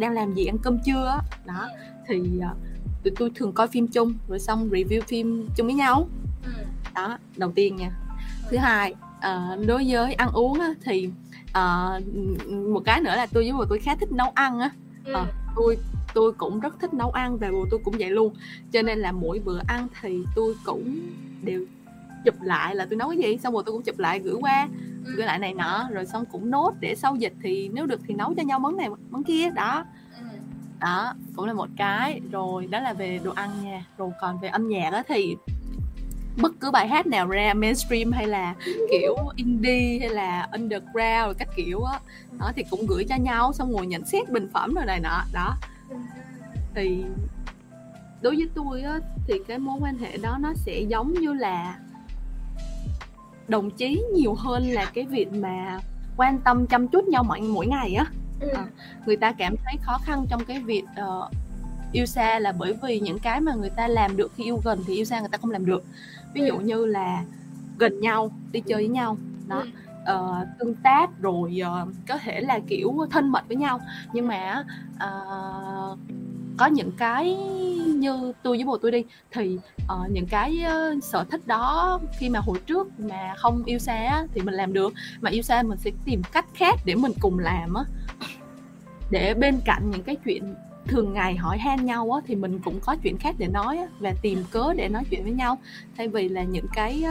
đang 0.00 0.12
làm 0.12 0.34
gì 0.34 0.46
ăn 0.46 0.58
cơm 0.58 0.78
trưa 0.86 1.06
á. 1.06 1.18
Đó 1.46 1.68
thì 2.06 2.20
uh, 2.20 2.56
tụi 3.04 3.12
tôi 3.16 3.30
thường 3.34 3.52
coi 3.52 3.68
phim 3.68 3.86
chung 3.86 4.14
rồi 4.28 4.38
xong 4.38 4.68
review 4.70 5.00
phim 5.00 5.48
chung 5.56 5.66
với 5.66 5.74
nhau. 5.74 6.08
Ừ. 6.44 6.50
đó 6.94 7.18
đầu 7.36 7.52
tiên 7.52 7.76
nha. 7.76 7.90
Thứ 8.50 8.56
hai 8.56 8.94
uh, 9.18 9.66
đối 9.66 9.84
với 9.88 10.14
ăn 10.14 10.32
uống 10.32 10.60
á, 10.60 10.74
thì 10.84 11.10
uh, 11.50 12.16
một 12.68 12.82
cái 12.84 13.00
nữa 13.00 13.16
là 13.16 13.26
tôi 13.26 13.42
với 13.42 13.52
bồ 13.52 13.64
tôi 13.64 13.78
khá 13.78 13.94
thích 13.94 14.12
nấu 14.12 14.30
ăn 14.34 14.60
á. 14.60 14.70
Uh, 15.12 15.28
tôi 15.56 15.78
tôi 16.14 16.32
cũng 16.32 16.60
rất 16.60 16.80
thích 16.80 16.94
nấu 16.94 17.10
ăn 17.10 17.38
và 17.38 17.50
bồ 17.50 17.66
tôi 17.70 17.80
cũng 17.84 17.94
vậy 17.98 18.10
luôn. 18.10 18.34
Cho 18.72 18.82
nên 18.82 18.98
là 18.98 19.12
mỗi 19.12 19.38
bữa 19.38 19.60
ăn 19.66 19.88
thì 20.00 20.24
tôi 20.34 20.54
cũng 20.64 21.00
đều 21.42 21.64
chụp 22.24 22.42
lại 22.42 22.74
là 22.74 22.86
tôi 22.90 22.96
nấu 22.96 23.08
cái 23.08 23.18
gì 23.18 23.38
xong 23.38 23.54
rồi 23.54 23.62
tôi 23.66 23.72
cũng 23.72 23.82
chụp 23.82 23.98
lại 23.98 24.18
gửi 24.18 24.34
qua 24.34 24.68
ừ. 25.04 25.12
gửi 25.16 25.26
lại 25.26 25.38
này 25.38 25.54
nọ 25.54 25.88
rồi 25.92 26.06
xong 26.06 26.24
cũng 26.32 26.50
nốt 26.50 26.72
để 26.80 26.94
sau 26.94 27.16
dịch 27.16 27.32
thì 27.42 27.70
nếu 27.72 27.86
được 27.86 28.00
thì 28.06 28.14
nấu 28.14 28.34
cho 28.34 28.42
nhau 28.42 28.58
món 28.58 28.76
này 28.76 28.88
món 29.10 29.24
kia 29.24 29.50
đó 29.50 29.84
ừ. 30.18 30.24
đó 30.80 31.14
cũng 31.36 31.44
là 31.44 31.52
một 31.52 31.68
cái 31.76 32.20
rồi 32.30 32.66
đó 32.66 32.80
là 32.80 32.92
về 32.92 33.20
đồ 33.24 33.32
ăn 33.34 33.50
nha 33.64 33.84
rồi 33.98 34.10
còn 34.20 34.38
về 34.38 34.48
âm 34.48 34.68
nhạc 34.68 34.90
đó 34.90 35.02
thì 35.08 35.36
bất 36.36 36.52
cứ 36.60 36.70
bài 36.70 36.88
hát 36.88 37.06
nào 37.06 37.26
ra 37.26 37.54
mainstream 37.54 38.12
hay 38.12 38.26
là 38.26 38.54
kiểu 38.90 39.16
indie 39.36 39.98
hay 40.00 40.08
là 40.08 40.48
underground 40.52 41.38
các 41.38 41.48
kiểu 41.56 41.82
á 41.82 42.00
đó 42.38 42.52
thì 42.56 42.64
cũng 42.70 42.86
gửi 42.86 43.04
cho 43.08 43.16
nhau 43.16 43.52
xong 43.52 43.72
ngồi 43.72 43.86
nhận 43.86 44.04
xét 44.04 44.30
bình 44.30 44.48
phẩm 44.52 44.74
rồi 44.74 44.84
này 44.86 45.00
nọ 45.00 45.24
đó 45.32 45.56
ừ. 45.88 45.96
thì 46.74 47.04
đối 48.22 48.36
với 48.36 48.48
tôi 48.54 48.82
á 48.82 48.98
thì 49.26 49.34
cái 49.48 49.58
mối 49.58 49.78
quan 49.80 49.98
hệ 49.98 50.16
đó 50.16 50.38
nó 50.40 50.54
sẽ 50.54 50.80
giống 50.80 51.12
như 51.12 51.32
là 51.32 51.78
đồng 53.50 53.70
chí 53.70 54.02
nhiều 54.14 54.34
hơn 54.34 54.70
là 54.70 54.84
cái 54.94 55.04
việc 55.04 55.32
mà 55.32 55.80
quan 56.16 56.38
tâm 56.38 56.66
chăm 56.66 56.88
chút 56.88 57.08
nhau 57.08 57.22
mỗi 57.22 57.40
mỗi 57.40 57.66
ngày 57.66 57.94
á. 57.94 58.04
Ừ. 58.40 58.48
à, 58.48 58.64
người 59.06 59.16
ta 59.16 59.32
cảm 59.32 59.54
thấy 59.64 59.74
khó 59.82 59.98
khăn 60.04 60.26
trong 60.30 60.44
cái 60.44 60.60
việc 60.60 60.84
uh, 61.00 61.32
yêu 61.92 62.06
xa 62.06 62.38
là 62.38 62.52
bởi 62.52 62.74
vì 62.82 63.00
những 63.00 63.18
cái 63.18 63.40
mà 63.40 63.54
người 63.54 63.70
ta 63.70 63.88
làm 63.88 64.16
được 64.16 64.32
khi 64.36 64.44
yêu 64.44 64.60
gần 64.64 64.78
thì 64.86 64.94
yêu 64.94 65.04
xa 65.04 65.20
người 65.20 65.28
ta 65.28 65.38
không 65.38 65.50
làm 65.50 65.66
được. 65.66 65.84
Ví 66.34 66.40
dụ 66.46 66.54
ừ. 66.54 66.64
như 66.64 66.86
là 66.86 67.24
gần 67.78 68.00
nhau 68.00 68.30
đi 68.52 68.60
chơi 68.60 68.76
với 68.76 68.88
nhau 68.88 69.16
đó. 69.48 69.64
Uh, 70.00 70.46
tương 70.58 70.74
tác 70.74 71.20
rồi 71.20 71.60
uh, 71.82 71.88
có 72.08 72.18
thể 72.18 72.40
là 72.40 72.58
kiểu 72.68 73.06
thân 73.10 73.28
mật 73.28 73.48
với 73.48 73.56
nhau. 73.56 73.80
Nhưng 74.12 74.28
mà 74.28 74.64
uh, 74.94 75.98
có 76.60 76.66
những 76.66 76.92
cái 76.92 77.36
như 77.96 78.32
tôi 78.42 78.56
với 78.56 78.64
bồ 78.64 78.78
tôi 78.78 78.90
đi 78.90 79.04
thì 79.30 79.58
uh, 79.82 80.10
những 80.10 80.26
cái 80.26 80.64
uh, 80.96 81.04
sở 81.04 81.24
thích 81.24 81.46
đó 81.46 82.00
khi 82.18 82.28
mà 82.28 82.38
hồi 82.38 82.58
trước 82.66 83.00
mà 83.00 83.34
không 83.36 83.62
yêu 83.64 83.78
xa 83.78 83.94
á, 83.94 84.26
thì 84.34 84.40
mình 84.40 84.54
làm 84.54 84.72
được 84.72 84.92
mà 85.20 85.30
yêu 85.30 85.42
xa 85.42 85.62
mình 85.62 85.78
sẽ 85.78 85.90
tìm 86.04 86.22
cách 86.32 86.46
khác 86.54 86.74
để 86.84 86.94
mình 86.94 87.12
cùng 87.20 87.38
làm 87.38 87.74
á. 87.74 87.84
Để 89.10 89.34
bên 89.34 89.60
cạnh 89.64 89.90
những 89.90 90.02
cái 90.02 90.16
chuyện 90.24 90.54
thường 90.86 91.12
ngày 91.12 91.36
hỏi 91.36 91.58
han 91.58 91.86
nhau 91.86 92.12
á, 92.12 92.20
thì 92.26 92.34
mình 92.34 92.58
cũng 92.58 92.80
có 92.80 92.96
chuyện 93.02 93.18
khác 93.18 93.34
để 93.38 93.46
nói 93.46 93.78
á, 93.78 93.86
và 93.98 94.14
tìm 94.22 94.44
cớ 94.50 94.74
để 94.76 94.88
nói 94.88 95.02
chuyện 95.10 95.22
với 95.22 95.32
nhau. 95.32 95.58
Thay 95.96 96.08
vì 96.08 96.28
là 96.28 96.42
những 96.42 96.66
cái 96.74 97.04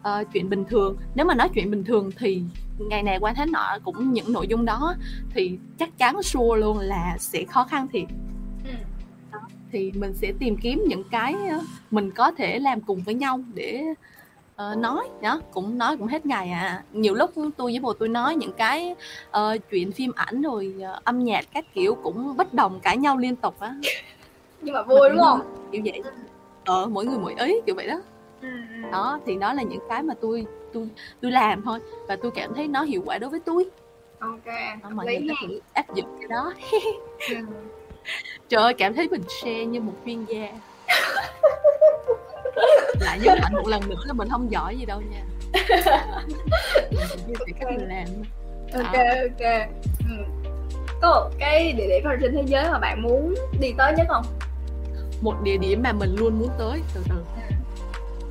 uh, 0.00 0.26
chuyện 0.32 0.50
bình 0.50 0.64
thường. 0.64 0.96
Nếu 1.14 1.26
mà 1.26 1.34
nói 1.34 1.48
chuyện 1.54 1.70
bình 1.70 1.84
thường 1.84 2.10
thì 2.18 2.42
ngày 2.78 3.02
này 3.02 3.18
qua 3.18 3.32
tháng 3.36 3.52
nọ 3.52 3.78
cũng 3.84 4.12
những 4.12 4.32
nội 4.32 4.46
dung 4.48 4.64
đó 4.64 4.94
thì 5.34 5.58
chắc 5.78 5.98
chắn 5.98 6.22
sure 6.22 6.60
luôn 6.60 6.78
là 6.78 7.16
sẽ 7.18 7.44
khó 7.44 7.64
khăn 7.64 7.88
thiệt 7.92 8.06
thì 9.72 9.92
mình 9.94 10.14
sẽ 10.14 10.32
tìm 10.38 10.56
kiếm 10.56 10.84
những 10.86 11.04
cái 11.10 11.34
mình 11.90 12.10
có 12.10 12.30
thể 12.30 12.58
làm 12.58 12.80
cùng 12.80 13.02
với 13.02 13.14
nhau 13.14 13.40
để 13.54 13.84
uh, 14.72 14.78
nói. 14.78 15.08
Đó 15.22 15.40
cũng 15.52 15.78
nói 15.78 15.96
cũng 15.96 16.06
hết 16.06 16.26
ngày 16.26 16.50
à. 16.50 16.82
Nhiều 16.92 17.14
lúc 17.14 17.30
tôi 17.34 17.72
với 17.72 17.80
bồ 17.80 17.92
tôi 17.92 18.08
nói 18.08 18.36
những 18.36 18.52
cái 18.52 18.94
uh, 19.28 19.60
chuyện 19.70 19.92
phim 19.92 20.12
ảnh 20.14 20.42
rồi 20.42 20.74
uh, 20.78 21.04
âm 21.04 21.24
nhạc 21.24 21.44
các 21.52 21.64
kiểu 21.74 21.94
cũng 21.94 22.36
bất 22.36 22.54
đồng 22.54 22.80
cãi 22.80 22.96
nhau 22.96 23.16
liên 23.16 23.36
tục 23.36 23.60
á. 23.60 23.74
Nhưng 24.62 24.74
mà 24.74 24.82
vui 24.82 25.10
đúng 25.10 25.20
không? 25.20 25.68
Kiểu 25.72 25.82
vậy. 25.84 26.02
Ờ 26.64 26.86
mỗi 26.86 27.06
người 27.06 27.18
mỗi 27.18 27.34
ý 27.38 27.54
kiểu 27.66 27.74
vậy 27.74 27.86
đó. 27.86 28.00
Ừ, 28.42 28.48
ừ. 28.48 28.90
đó 28.92 29.20
thì 29.26 29.36
đó 29.36 29.52
là 29.52 29.62
những 29.62 29.82
cái 29.88 30.02
mà 30.02 30.14
tôi 30.20 30.46
tôi 30.72 30.88
tôi 31.20 31.30
làm 31.30 31.62
thôi 31.62 31.78
và 32.08 32.16
tôi 32.16 32.30
cảm 32.30 32.54
thấy 32.54 32.68
nó 32.68 32.82
hiệu 32.82 33.02
quả 33.06 33.18
đối 33.18 33.30
với 33.30 33.40
tôi. 33.40 33.66
Ok 34.18 34.46
đó, 34.82 34.90
mọi 34.90 35.06
người 35.06 35.28
có 35.28 35.34
thể 35.48 35.60
áp 35.72 35.94
dụng 35.94 36.16
cái 36.20 36.28
đó. 36.28 36.52
Ừ 37.30 37.36
trời 38.48 38.62
ơi 38.62 38.74
cảm 38.78 38.94
thấy 38.94 39.08
mình 39.08 39.22
share 39.28 39.64
như 39.64 39.80
một 39.80 39.92
chuyên 40.06 40.24
gia. 40.24 40.48
Lại 43.00 43.18
nhấn 43.22 43.38
mạnh 43.42 43.52
một 43.54 43.66
lần 43.66 43.88
nữa 43.88 44.00
là 44.06 44.12
mình 44.12 44.28
không 44.30 44.52
giỏi 44.52 44.76
gì 44.76 44.84
đâu 44.84 45.00
nha. 45.00 45.22
Mình 46.90 47.36
okay. 47.38 47.52
cách 47.60 47.68
mình 47.70 47.88
làm. 47.88 48.06
Ok 48.72 48.94
ok. 49.30 49.68
Ừ. 50.08 50.24
có 51.02 51.20
một 51.24 51.30
cái 51.38 51.72
địa 51.72 51.86
điểm 51.86 52.04
nào 52.04 52.16
trên 52.20 52.34
thế 52.34 52.42
giới 52.46 52.64
mà 52.70 52.78
bạn 52.78 53.02
muốn 53.02 53.34
đi 53.60 53.74
tới 53.78 53.92
nhất 53.96 54.06
không? 54.08 54.24
Một 55.20 55.34
địa 55.42 55.56
điểm 55.56 55.82
mà 55.82 55.92
mình 55.92 56.16
luôn 56.18 56.38
muốn 56.38 56.48
tới 56.58 56.80
từ 56.94 57.00
từ. 57.08 57.24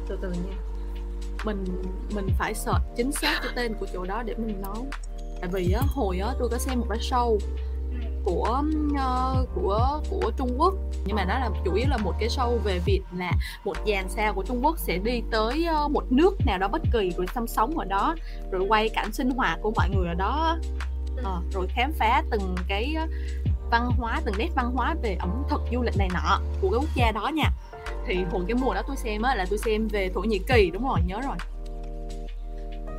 Từ 0.08 0.18
từ 0.22 0.30
nha. 0.30 0.58
Mình 1.44 1.66
mình 2.16 2.28
phải 2.40 2.54
search 2.54 2.82
chính 2.98 3.12
xác 3.12 3.40
cái 3.44 3.52
tên 3.56 3.74
của 3.74 3.86
chỗ 3.94 4.04
đó 4.04 4.24
để 4.26 4.34
mình 4.38 4.62
nói. 4.62 4.78
Tại 5.42 5.50
vì 5.54 5.74
á 5.74 5.82
hồi 5.88 6.20
á 6.20 6.34
tôi 6.40 6.50
có 6.50 6.58
xem 6.58 6.80
một 6.80 6.86
cái 6.90 7.00
show 7.00 7.38
của 8.26 8.64
uh, 8.92 9.50
của 9.56 10.02
của 10.10 10.32
Trung 10.38 10.50
Quốc. 10.58 10.74
Nhưng 11.06 11.16
mà 11.16 11.26
nó 11.26 11.40
là 11.40 11.50
chủ 11.66 11.74
yếu 11.74 11.86
là 11.90 11.98
một 11.98 12.14
cái 12.20 12.30
show 12.30 12.58
về 12.58 12.80
việc 12.86 13.02
là 13.18 13.32
một 13.66 13.78
dàn 13.88 14.10
sao 14.10 14.34
của 14.34 14.44
Trung 14.44 14.66
Quốc 14.66 14.80
sẽ 14.80 14.98
đi 14.98 15.22
tới 15.32 15.68
uh, 15.86 15.92
một 15.92 16.04
nước 16.10 16.36
nào 16.46 16.58
đó 16.58 16.68
bất 16.68 16.82
kỳ 16.94 17.12
rồi 17.18 17.26
sinh 17.36 17.48
sống 17.48 17.78
ở 17.78 17.86
đó 17.86 18.16
rồi 18.52 18.66
quay 18.70 18.90
cảnh 18.90 19.14
sinh 19.14 19.30
hoạt 19.30 19.60
của 19.62 19.72
mọi 19.76 19.90
người 19.90 20.08
ở 20.08 20.14
đó. 20.14 20.58
Uh, 21.20 21.54
rồi 21.54 21.68
khám 21.70 21.92
phá 22.00 22.24
từng 22.32 22.56
cái 22.68 22.96
văn 23.72 23.92
hóa 23.98 24.22
từng 24.26 24.36
nét 24.38 24.50
văn 24.56 24.72
hóa 24.76 24.96
về 25.04 25.18
ẩm 25.20 25.44
thực 25.50 25.62
du 25.74 25.82
lịch 25.82 25.98
này 25.98 26.10
nọ 26.14 26.40
của 26.62 26.70
cái 26.70 26.80
quốc 26.80 26.96
gia 26.96 27.12
đó 27.12 27.28
nha. 27.34 27.52
Thì 28.08 28.16
hồi 28.32 28.44
cái 28.48 28.56
mùa 28.56 28.74
đó 28.74 28.82
tôi 28.88 28.98
xem 28.98 29.22
á 29.22 29.36
là 29.36 29.46
tôi 29.50 29.58
xem 29.58 29.88
về 29.88 30.10
thổ 30.14 30.22
nhĩ 30.22 30.40
kỳ 30.48 30.70
đúng 30.74 30.88
rồi 30.88 31.00
nhớ 31.06 31.22
rồi. 31.22 31.36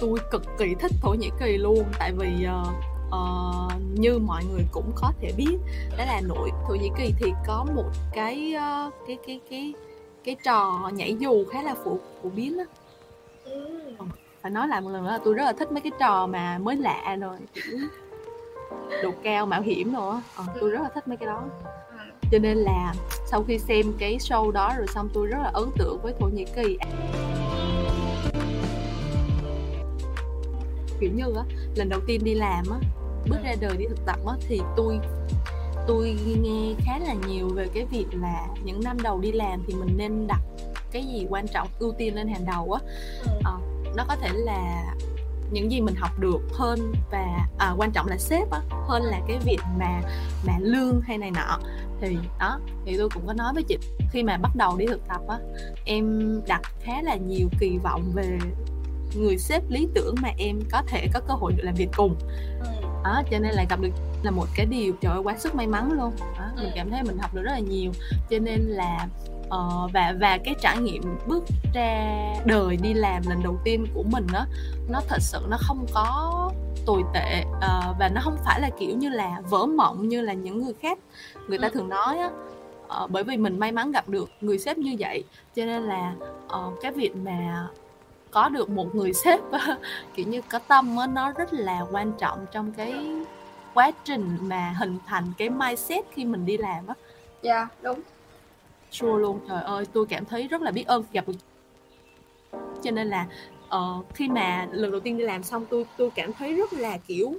Tôi 0.01 0.19
cực 0.31 0.43
kỳ 0.59 0.75
thích 0.81 0.93
thổ 1.03 1.15
nhĩ 1.15 1.31
kỳ 1.41 1.59
luôn 1.59 1.85
tại 1.99 2.13
vì 2.13 2.47
uh, 2.63 2.69
uh, 3.09 3.73
như 3.99 4.19
mọi 4.19 4.45
người 4.45 4.63
cũng 4.73 4.93
có 4.95 5.13
thể 5.21 5.33
biết 5.37 5.57
đó 5.99 6.05
là 6.05 6.21
nội 6.21 6.51
thổ 6.67 6.75
nhĩ 6.75 6.91
kỳ 6.99 7.15
thì 7.19 7.33
có 7.47 7.67
một 7.75 7.91
cái 8.13 8.55
uh, 8.57 8.95
cái 9.07 9.19
cái 9.27 9.41
cái 9.51 9.75
cái 10.25 10.37
trò 10.45 10.91
nhảy 10.95 11.17
dù 11.19 11.45
khá 11.45 11.63
là 11.63 11.75
phổ 11.75 11.99
phổ 12.23 12.29
biến 12.29 12.59
đó. 12.59 12.65
Ừ. 13.45 13.81
phải 14.43 14.51
nói 14.51 14.69
lại 14.69 14.81
một 14.81 14.91
lần 14.91 15.05
nữa 15.05 15.11
là 15.11 15.19
tôi 15.25 15.35
rất 15.35 15.45
là 15.45 15.53
thích 15.53 15.73
mấy 15.73 15.81
cái 15.81 15.93
trò 15.99 16.27
mà 16.27 16.59
mới 16.59 16.77
lạ 16.77 17.17
rồi 17.21 17.37
độ 19.03 19.11
cao 19.23 19.47
mạo 19.47 19.63
hiểm 19.63 19.93
nữa 19.93 20.23
ờ, 20.37 20.45
tôi 20.61 20.71
rất 20.71 20.83
là 20.83 20.89
thích 20.95 21.09
mấy 21.09 21.17
cái 21.17 21.27
đó 21.27 21.43
cho 22.33 22.39
nên 22.39 22.57
là 22.57 22.95
sau 23.27 23.45
khi 23.49 23.59
xem 23.59 23.93
cái 23.99 24.19
show 24.19 24.51
đó 24.51 24.75
rồi 24.77 24.87
xong 24.87 25.09
tôi 25.15 25.27
rất 25.27 25.39
là 25.43 25.51
ấn 25.55 25.69
tượng 25.79 25.99
với 26.03 26.15
thổ 26.21 26.29
nhĩ 26.29 26.45
kỳ 26.45 26.79
kiểu 31.01 31.11
như 31.15 31.33
á 31.37 31.43
lần 31.75 31.89
đầu 31.89 32.01
tiên 32.07 32.25
đi 32.25 32.35
làm 32.35 32.65
á 32.71 32.79
bước 33.29 33.39
ra 33.45 33.55
đời 33.61 33.77
đi 33.77 33.85
thực 33.89 34.07
tập 34.07 34.19
á 34.27 34.35
thì 34.49 34.61
tôi 34.77 34.99
tôi 35.87 36.17
nghe 36.41 36.75
khá 36.79 36.99
là 36.99 37.15
nhiều 37.29 37.49
về 37.49 37.69
cái 37.75 37.85
việc 37.91 38.07
là 38.13 38.47
những 38.65 38.81
năm 38.85 38.97
đầu 39.03 39.21
đi 39.21 39.33
làm 39.33 39.63
thì 39.67 39.75
mình 39.75 39.97
nên 39.97 40.27
đặt 40.27 40.41
cái 40.93 41.05
gì 41.05 41.27
quan 41.29 41.49
trọng 41.49 41.69
ưu 41.79 41.93
tiên 41.99 42.15
lên 42.15 42.29
hàng 42.29 42.45
đầu 42.47 42.73
á. 42.73 42.81
À, 43.45 43.53
nó 43.97 44.05
có 44.09 44.17
thể 44.17 44.29
là 44.33 44.85
những 45.51 45.71
gì 45.71 45.81
mình 45.81 45.95
học 45.95 46.19
được 46.19 46.41
hơn 46.53 46.93
và 47.11 47.49
à, 47.59 47.75
quan 47.77 47.91
trọng 47.91 48.07
là 48.07 48.19
sếp 48.19 48.51
á 48.51 48.61
hơn 48.71 49.03
là 49.03 49.21
cái 49.29 49.39
việc 49.45 49.59
mà 49.79 50.01
mà 50.47 50.53
lương 50.61 51.01
hay 51.01 51.19
này 51.19 51.31
nọ. 51.31 51.59
Thì 52.01 52.17
đó 52.39 52.61
thì 52.85 52.97
tôi 52.99 53.09
cũng 53.15 53.27
có 53.27 53.33
nói 53.33 53.53
với 53.55 53.63
chị 53.63 53.79
khi 54.13 54.23
mà 54.23 54.37
bắt 54.37 54.57
đầu 54.57 54.77
đi 54.77 54.87
thực 54.87 55.09
tập 55.09 55.21
á 55.29 55.39
em 55.85 56.21
đặt 56.47 56.63
khá 56.81 57.03
là 57.03 57.17
nhiều 57.17 57.49
kỳ 57.61 57.79
vọng 57.83 58.13
về 58.15 58.39
người 59.15 59.39
sếp 59.39 59.63
lý 59.71 59.89
tưởng 59.95 60.15
mà 60.23 60.29
em 60.39 60.61
có 60.73 60.83
thể 60.87 61.09
có 61.15 61.21
cơ 61.29 61.35
hội 61.35 61.53
được 61.53 61.63
làm 61.65 61.75
việc 61.75 61.89
cùng 61.97 62.15
ừ. 62.61 62.67
đó 63.05 63.23
cho 63.31 63.39
nên 63.39 63.51
là 63.53 63.65
gặp 63.71 63.81
được 63.81 63.91
là 64.23 64.31
một 64.31 64.47
cái 64.57 64.67
điều 64.67 64.95
trời 65.01 65.13
ơi 65.13 65.21
quá 65.25 65.37
sức 65.39 65.55
may 65.55 65.67
mắn 65.67 65.93
luôn 65.93 66.13
đó, 66.39 66.45
Ừ. 66.57 66.63
mình 66.63 66.73
cảm 66.75 66.91
thấy 66.91 67.03
mình 67.03 67.19
học 67.19 67.35
được 67.35 67.43
rất 67.43 67.53
là 67.53 67.59
nhiều 67.59 67.93
cho 68.31 68.39
nên 68.39 68.61
là 68.61 69.07
ờ, 69.51 69.89
và 69.93 70.15
và 70.21 70.39
cái 70.45 70.55
trải 70.61 70.79
nghiệm 70.79 71.03
bước 71.27 71.45
ra 71.75 72.15
đời 72.47 72.77
đi 72.77 72.95
làm 72.95 73.23
lần 73.29 73.43
đầu 73.43 73.59
tiên 73.65 73.87
của 73.95 74.03
mình 74.03 74.27
đó 74.33 74.47
nó 74.89 75.01
thật 75.09 75.19
sự 75.21 75.39
nó 75.49 75.57
không 75.61 75.87
có 75.95 76.33
tồi 76.87 77.03
tệ 77.15 77.45
ờ, 77.61 77.95
và 77.99 78.09
nó 78.09 78.21
không 78.25 78.37
phải 78.45 78.61
là 78.61 78.71
kiểu 78.79 78.97
như 78.97 79.09
là 79.09 79.41
vỡ 79.51 79.67
mộng 79.67 80.09
như 80.09 80.21
là 80.21 80.33
những 80.33 80.63
người 80.65 80.75
khác 80.83 80.99
người 81.49 81.59
ta 81.59 81.69
Ừ. 81.69 81.71
thường 81.75 81.89
nói 81.89 82.19
á 82.19 82.31
Ờ, 82.89 83.07
bởi 83.07 83.25
vì 83.25 83.37
mình 83.37 83.59
may 83.59 83.73
mắn 83.73 83.93
gặp 83.93 84.09
được 84.09 84.31
người 84.41 84.59
sếp 84.59 84.79
như 84.79 84.97
vậy 84.99 85.25
cho 85.57 85.65
nên 85.65 85.83
là 85.83 86.15
ờ, 86.49 86.71
cái 86.83 86.93
việc 86.93 87.17
mà 87.17 87.67
có 88.37 88.49
được 88.49 88.71
một 88.71 88.95
người 88.95 89.13
sếp 89.13 89.41
kiểu 90.15 90.27
như 90.27 90.41
có 90.51 90.59
tâm 90.59 90.97
á 90.97 91.07
nó 91.07 91.33
rất 91.33 91.53
là 91.53 91.87
quan 91.93 92.13
trọng 92.19 92.47
trong 92.53 92.73
cái 92.73 92.95
quá 93.75 93.91
trình 94.05 94.39
mà 94.41 94.75
hình 94.79 94.99
thành 95.07 95.25
cái 95.39 95.51
mindset 95.51 96.05
khi 96.11 96.25
mình 96.25 96.47
đi 96.47 96.57
làm 96.57 96.87
á. 96.87 96.95
Dạ 97.43 97.69
đúng. 97.83 98.01
Sure 98.91 99.19
luôn 99.19 99.41
trời 99.49 99.63
ơi 99.63 99.85
tôi 99.93 100.07
cảm 100.07 100.25
thấy 100.25 100.49
rất 100.49 100.63
là 100.63 100.71
biết 100.71 100.87
ơn 100.87 101.05
gặp 101.13 101.25
được 101.29 101.35
cho 102.83 102.91
nên 102.91 103.09
là 103.09 103.27
ờ, 103.69 104.03
khi 104.15 104.29
mà 104.29 104.69
lần 104.73 104.91
đầu 104.91 105.01
tiên 105.01 105.19
đi 105.19 105.25
làm 105.25 105.43
xong 105.43 105.67
tôi 105.71 105.87
tôi 105.97 106.11
cảm 106.15 106.33
thấy 106.33 106.55
rất 106.55 106.73
là 106.73 106.99
kiểu 106.99 107.35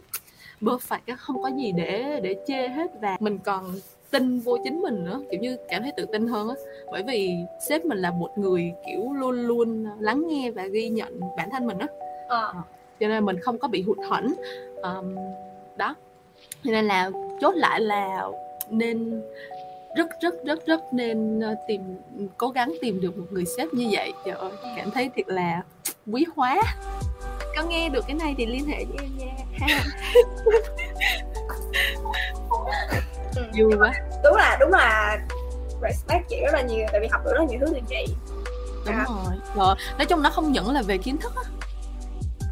perfect 0.62 1.00
á 1.08 1.16
không 1.16 1.42
có 1.44 1.50
gì 1.58 1.72
để 1.72 2.20
để 2.24 2.36
chê 2.48 2.68
hết. 2.68 2.88
Và 3.02 3.18
mình 3.20 3.40
còn 3.40 3.76
tin 4.12 4.40
vô 4.40 4.58
chính 4.64 4.82
mình 4.82 5.06
nữa 5.06 5.22
kiểu 5.32 5.40
như 5.42 5.58
cảm 5.70 5.84
thấy 5.84 5.92
tự 5.98 6.06
tin 6.06 6.28
hơn 6.28 6.50
á. 6.50 6.56
Bởi 6.92 7.04
vì 7.04 7.36
sếp 7.68 7.86
mình 7.86 7.98
là 7.98 8.12
một 8.12 8.38
người 8.38 8.74
kiểu 8.88 9.14
luôn 9.14 9.48
luôn 9.48 9.86
lắng 10.00 10.28
nghe 10.28 10.52
và 10.52 10.66
ghi 10.68 10.90
nhận 10.90 11.20
bản 11.38 11.50
thân 11.52 11.68
mình 11.68 11.78
á. 11.78 11.88
Ờ. 12.28 12.54
Cho 13.00 13.08
nên 13.08 13.26
mình 13.26 13.40
không 13.40 13.58
có 13.58 13.68
bị 13.68 13.82
hụt 13.82 13.98
hẫng. 14.10 14.34
Um, 14.82 15.16
đó. 15.78 15.96
Cho 16.64 16.72
nên 16.72 16.86
là 16.86 17.12
chốt 17.42 17.56
lại 17.56 17.82
là 17.82 18.28
nên 18.70 19.22
rất 19.96 20.10
rất 20.22 20.34
rất 20.46 20.66
rất 20.66 20.94
nên 20.94 21.40
ờ, 21.40 21.56
tìm 21.68 21.82
cố 22.38 22.50
gắng 22.50 22.74
tìm 22.82 23.02
được 23.02 23.18
một 23.18 23.26
người 23.32 23.46
sếp 23.58 23.74
như 23.74 23.88
vậy. 23.92 24.12
Trời 24.26 24.36
ơi 24.36 24.52
cảm 24.76 24.92
thấy 24.92 25.10
thiệt 25.16 25.28
là 25.28 25.64
quý 26.12 26.26
hóa. 26.36 26.62
Có 27.56 27.64
nghe 27.70 27.90
được 27.90 28.06
cái 28.08 28.16
này 28.16 28.36
thì 28.38 28.46
liên 28.46 28.66
hệ 28.66 28.86
với 28.86 28.98
em 29.06 29.18
nha. 29.18 29.34
Ha. 29.60 29.84
ừ. 30.46 30.87
Vui 33.60 33.74
quá. 33.80 33.92
đúng 34.24 34.36
là 34.36 34.58
đúng 34.60 34.72
là 34.72 35.18
respect 35.82 36.28
chị 36.30 36.42
rất 36.46 36.54
là 36.54 36.62
nhiều 36.62 36.88
tại 36.92 37.02
vì 37.02 37.08
học 37.08 37.22
được 37.26 37.32
rất 37.32 37.40
là 37.40 37.46
nhiều 37.46 37.60
thứ 37.60 37.66
từ 37.74 37.80
chị. 37.90 38.06
Đúng 38.86 38.96
Dạ. 38.98 39.06
rồi. 39.08 39.36
Rồi 39.56 39.76
nói 39.98 40.06
chung 40.06 40.22
nó 40.22 40.30
không 40.30 40.52
những 40.52 40.72
là 40.74 40.82
về 40.82 40.98
kiến 40.98 41.18
thức 41.18 41.34
á. 41.36 41.44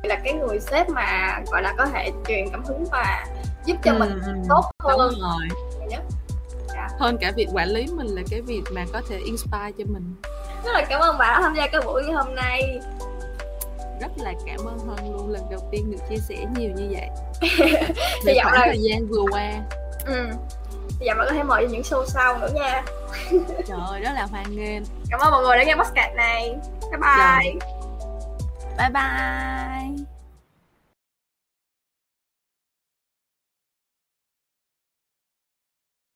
Là 0.03 0.15
cái 0.23 0.33
người 0.33 0.59
sếp 0.59 0.89
mà 0.89 1.39
gọi 1.51 1.61
là 1.61 1.73
có 1.77 1.85
thể 1.85 2.11
truyền 2.27 2.49
cảm 2.51 2.63
hứng 2.65 2.85
và 2.91 3.25
giúp 3.65 3.75
cho 3.83 3.93
mình 3.93 4.09
Ừ, 4.09 4.21
ừ, 4.25 4.33
tốt 4.49 4.63
đúng 4.83 4.91
hơn 4.99 5.13
rồi 5.21 5.47
nhiều 5.79 5.87
nhất 5.89 6.01
hơn 6.99 7.17
cả 7.21 7.31
việc 7.35 7.47
quản 7.53 7.67
lý 7.69 7.87
mình 7.87 8.07
là 8.07 8.21
cái 8.29 8.41
việc 8.41 8.61
mà 8.71 8.85
có 8.93 9.01
thể 9.09 9.17
inspire 9.25 9.71
cho 9.77 9.83
mình. 9.87 10.15
Rất 10.65 10.71
là 10.73 10.85
cảm 10.89 11.01
ơn 11.01 11.17
bà 11.17 11.25
đã 11.25 11.39
tham 11.41 11.53
gia 11.57 11.67
cái 11.67 11.81
buổi 11.85 12.11
hôm 12.11 12.35
nay. 12.35 12.79
Rất 14.01 14.11
là 14.17 14.33
cảm 14.45 14.59
ơn 14.65 14.79
hơn 14.87 15.11
luôn 15.13 15.29
lần 15.31 15.43
đầu 15.51 15.59
tiên 15.71 15.91
được 15.91 15.97
chia 16.09 16.17
sẻ 16.17 16.35
nhiều 16.55 16.69
như 16.75 16.87
vậy. 16.91 17.09
Về 18.25 18.37
khoảng 18.43 18.53
là- 18.53 18.65
thời 18.65 18.79
gian 18.81 19.07
vừa 19.07 19.23
qua. 19.31 19.53
Ừ 20.05 20.25
giờ 20.99 21.13
bạn 21.17 21.27
có 21.27 21.33
thể 21.33 21.43
mời 21.43 21.67
những 21.67 21.81
show 21.81 22.05
sau 22.05 22.37
nữa 22.37 22.49
nha. 22.55 22.83
Trời 23.67 23.77
ơi 23.89 24.01
rất 24.01 24.11
là 24.15 24.27
hoan 24.31 24.55
nghênh. 24.55 24.83
Cảm 25.09 25.19
ơn 25.19 25.31
mọi 25.31 25.43
người 25.43 25.57
đã 25.57 25.63
nghe 25.63 25.75
podcast 25.75 26.15
này. 26.15 26.55
Bye 26.91 26.99
bye. 27.01 27.53
Bye 28.77 28.89
bye 28.89 29.94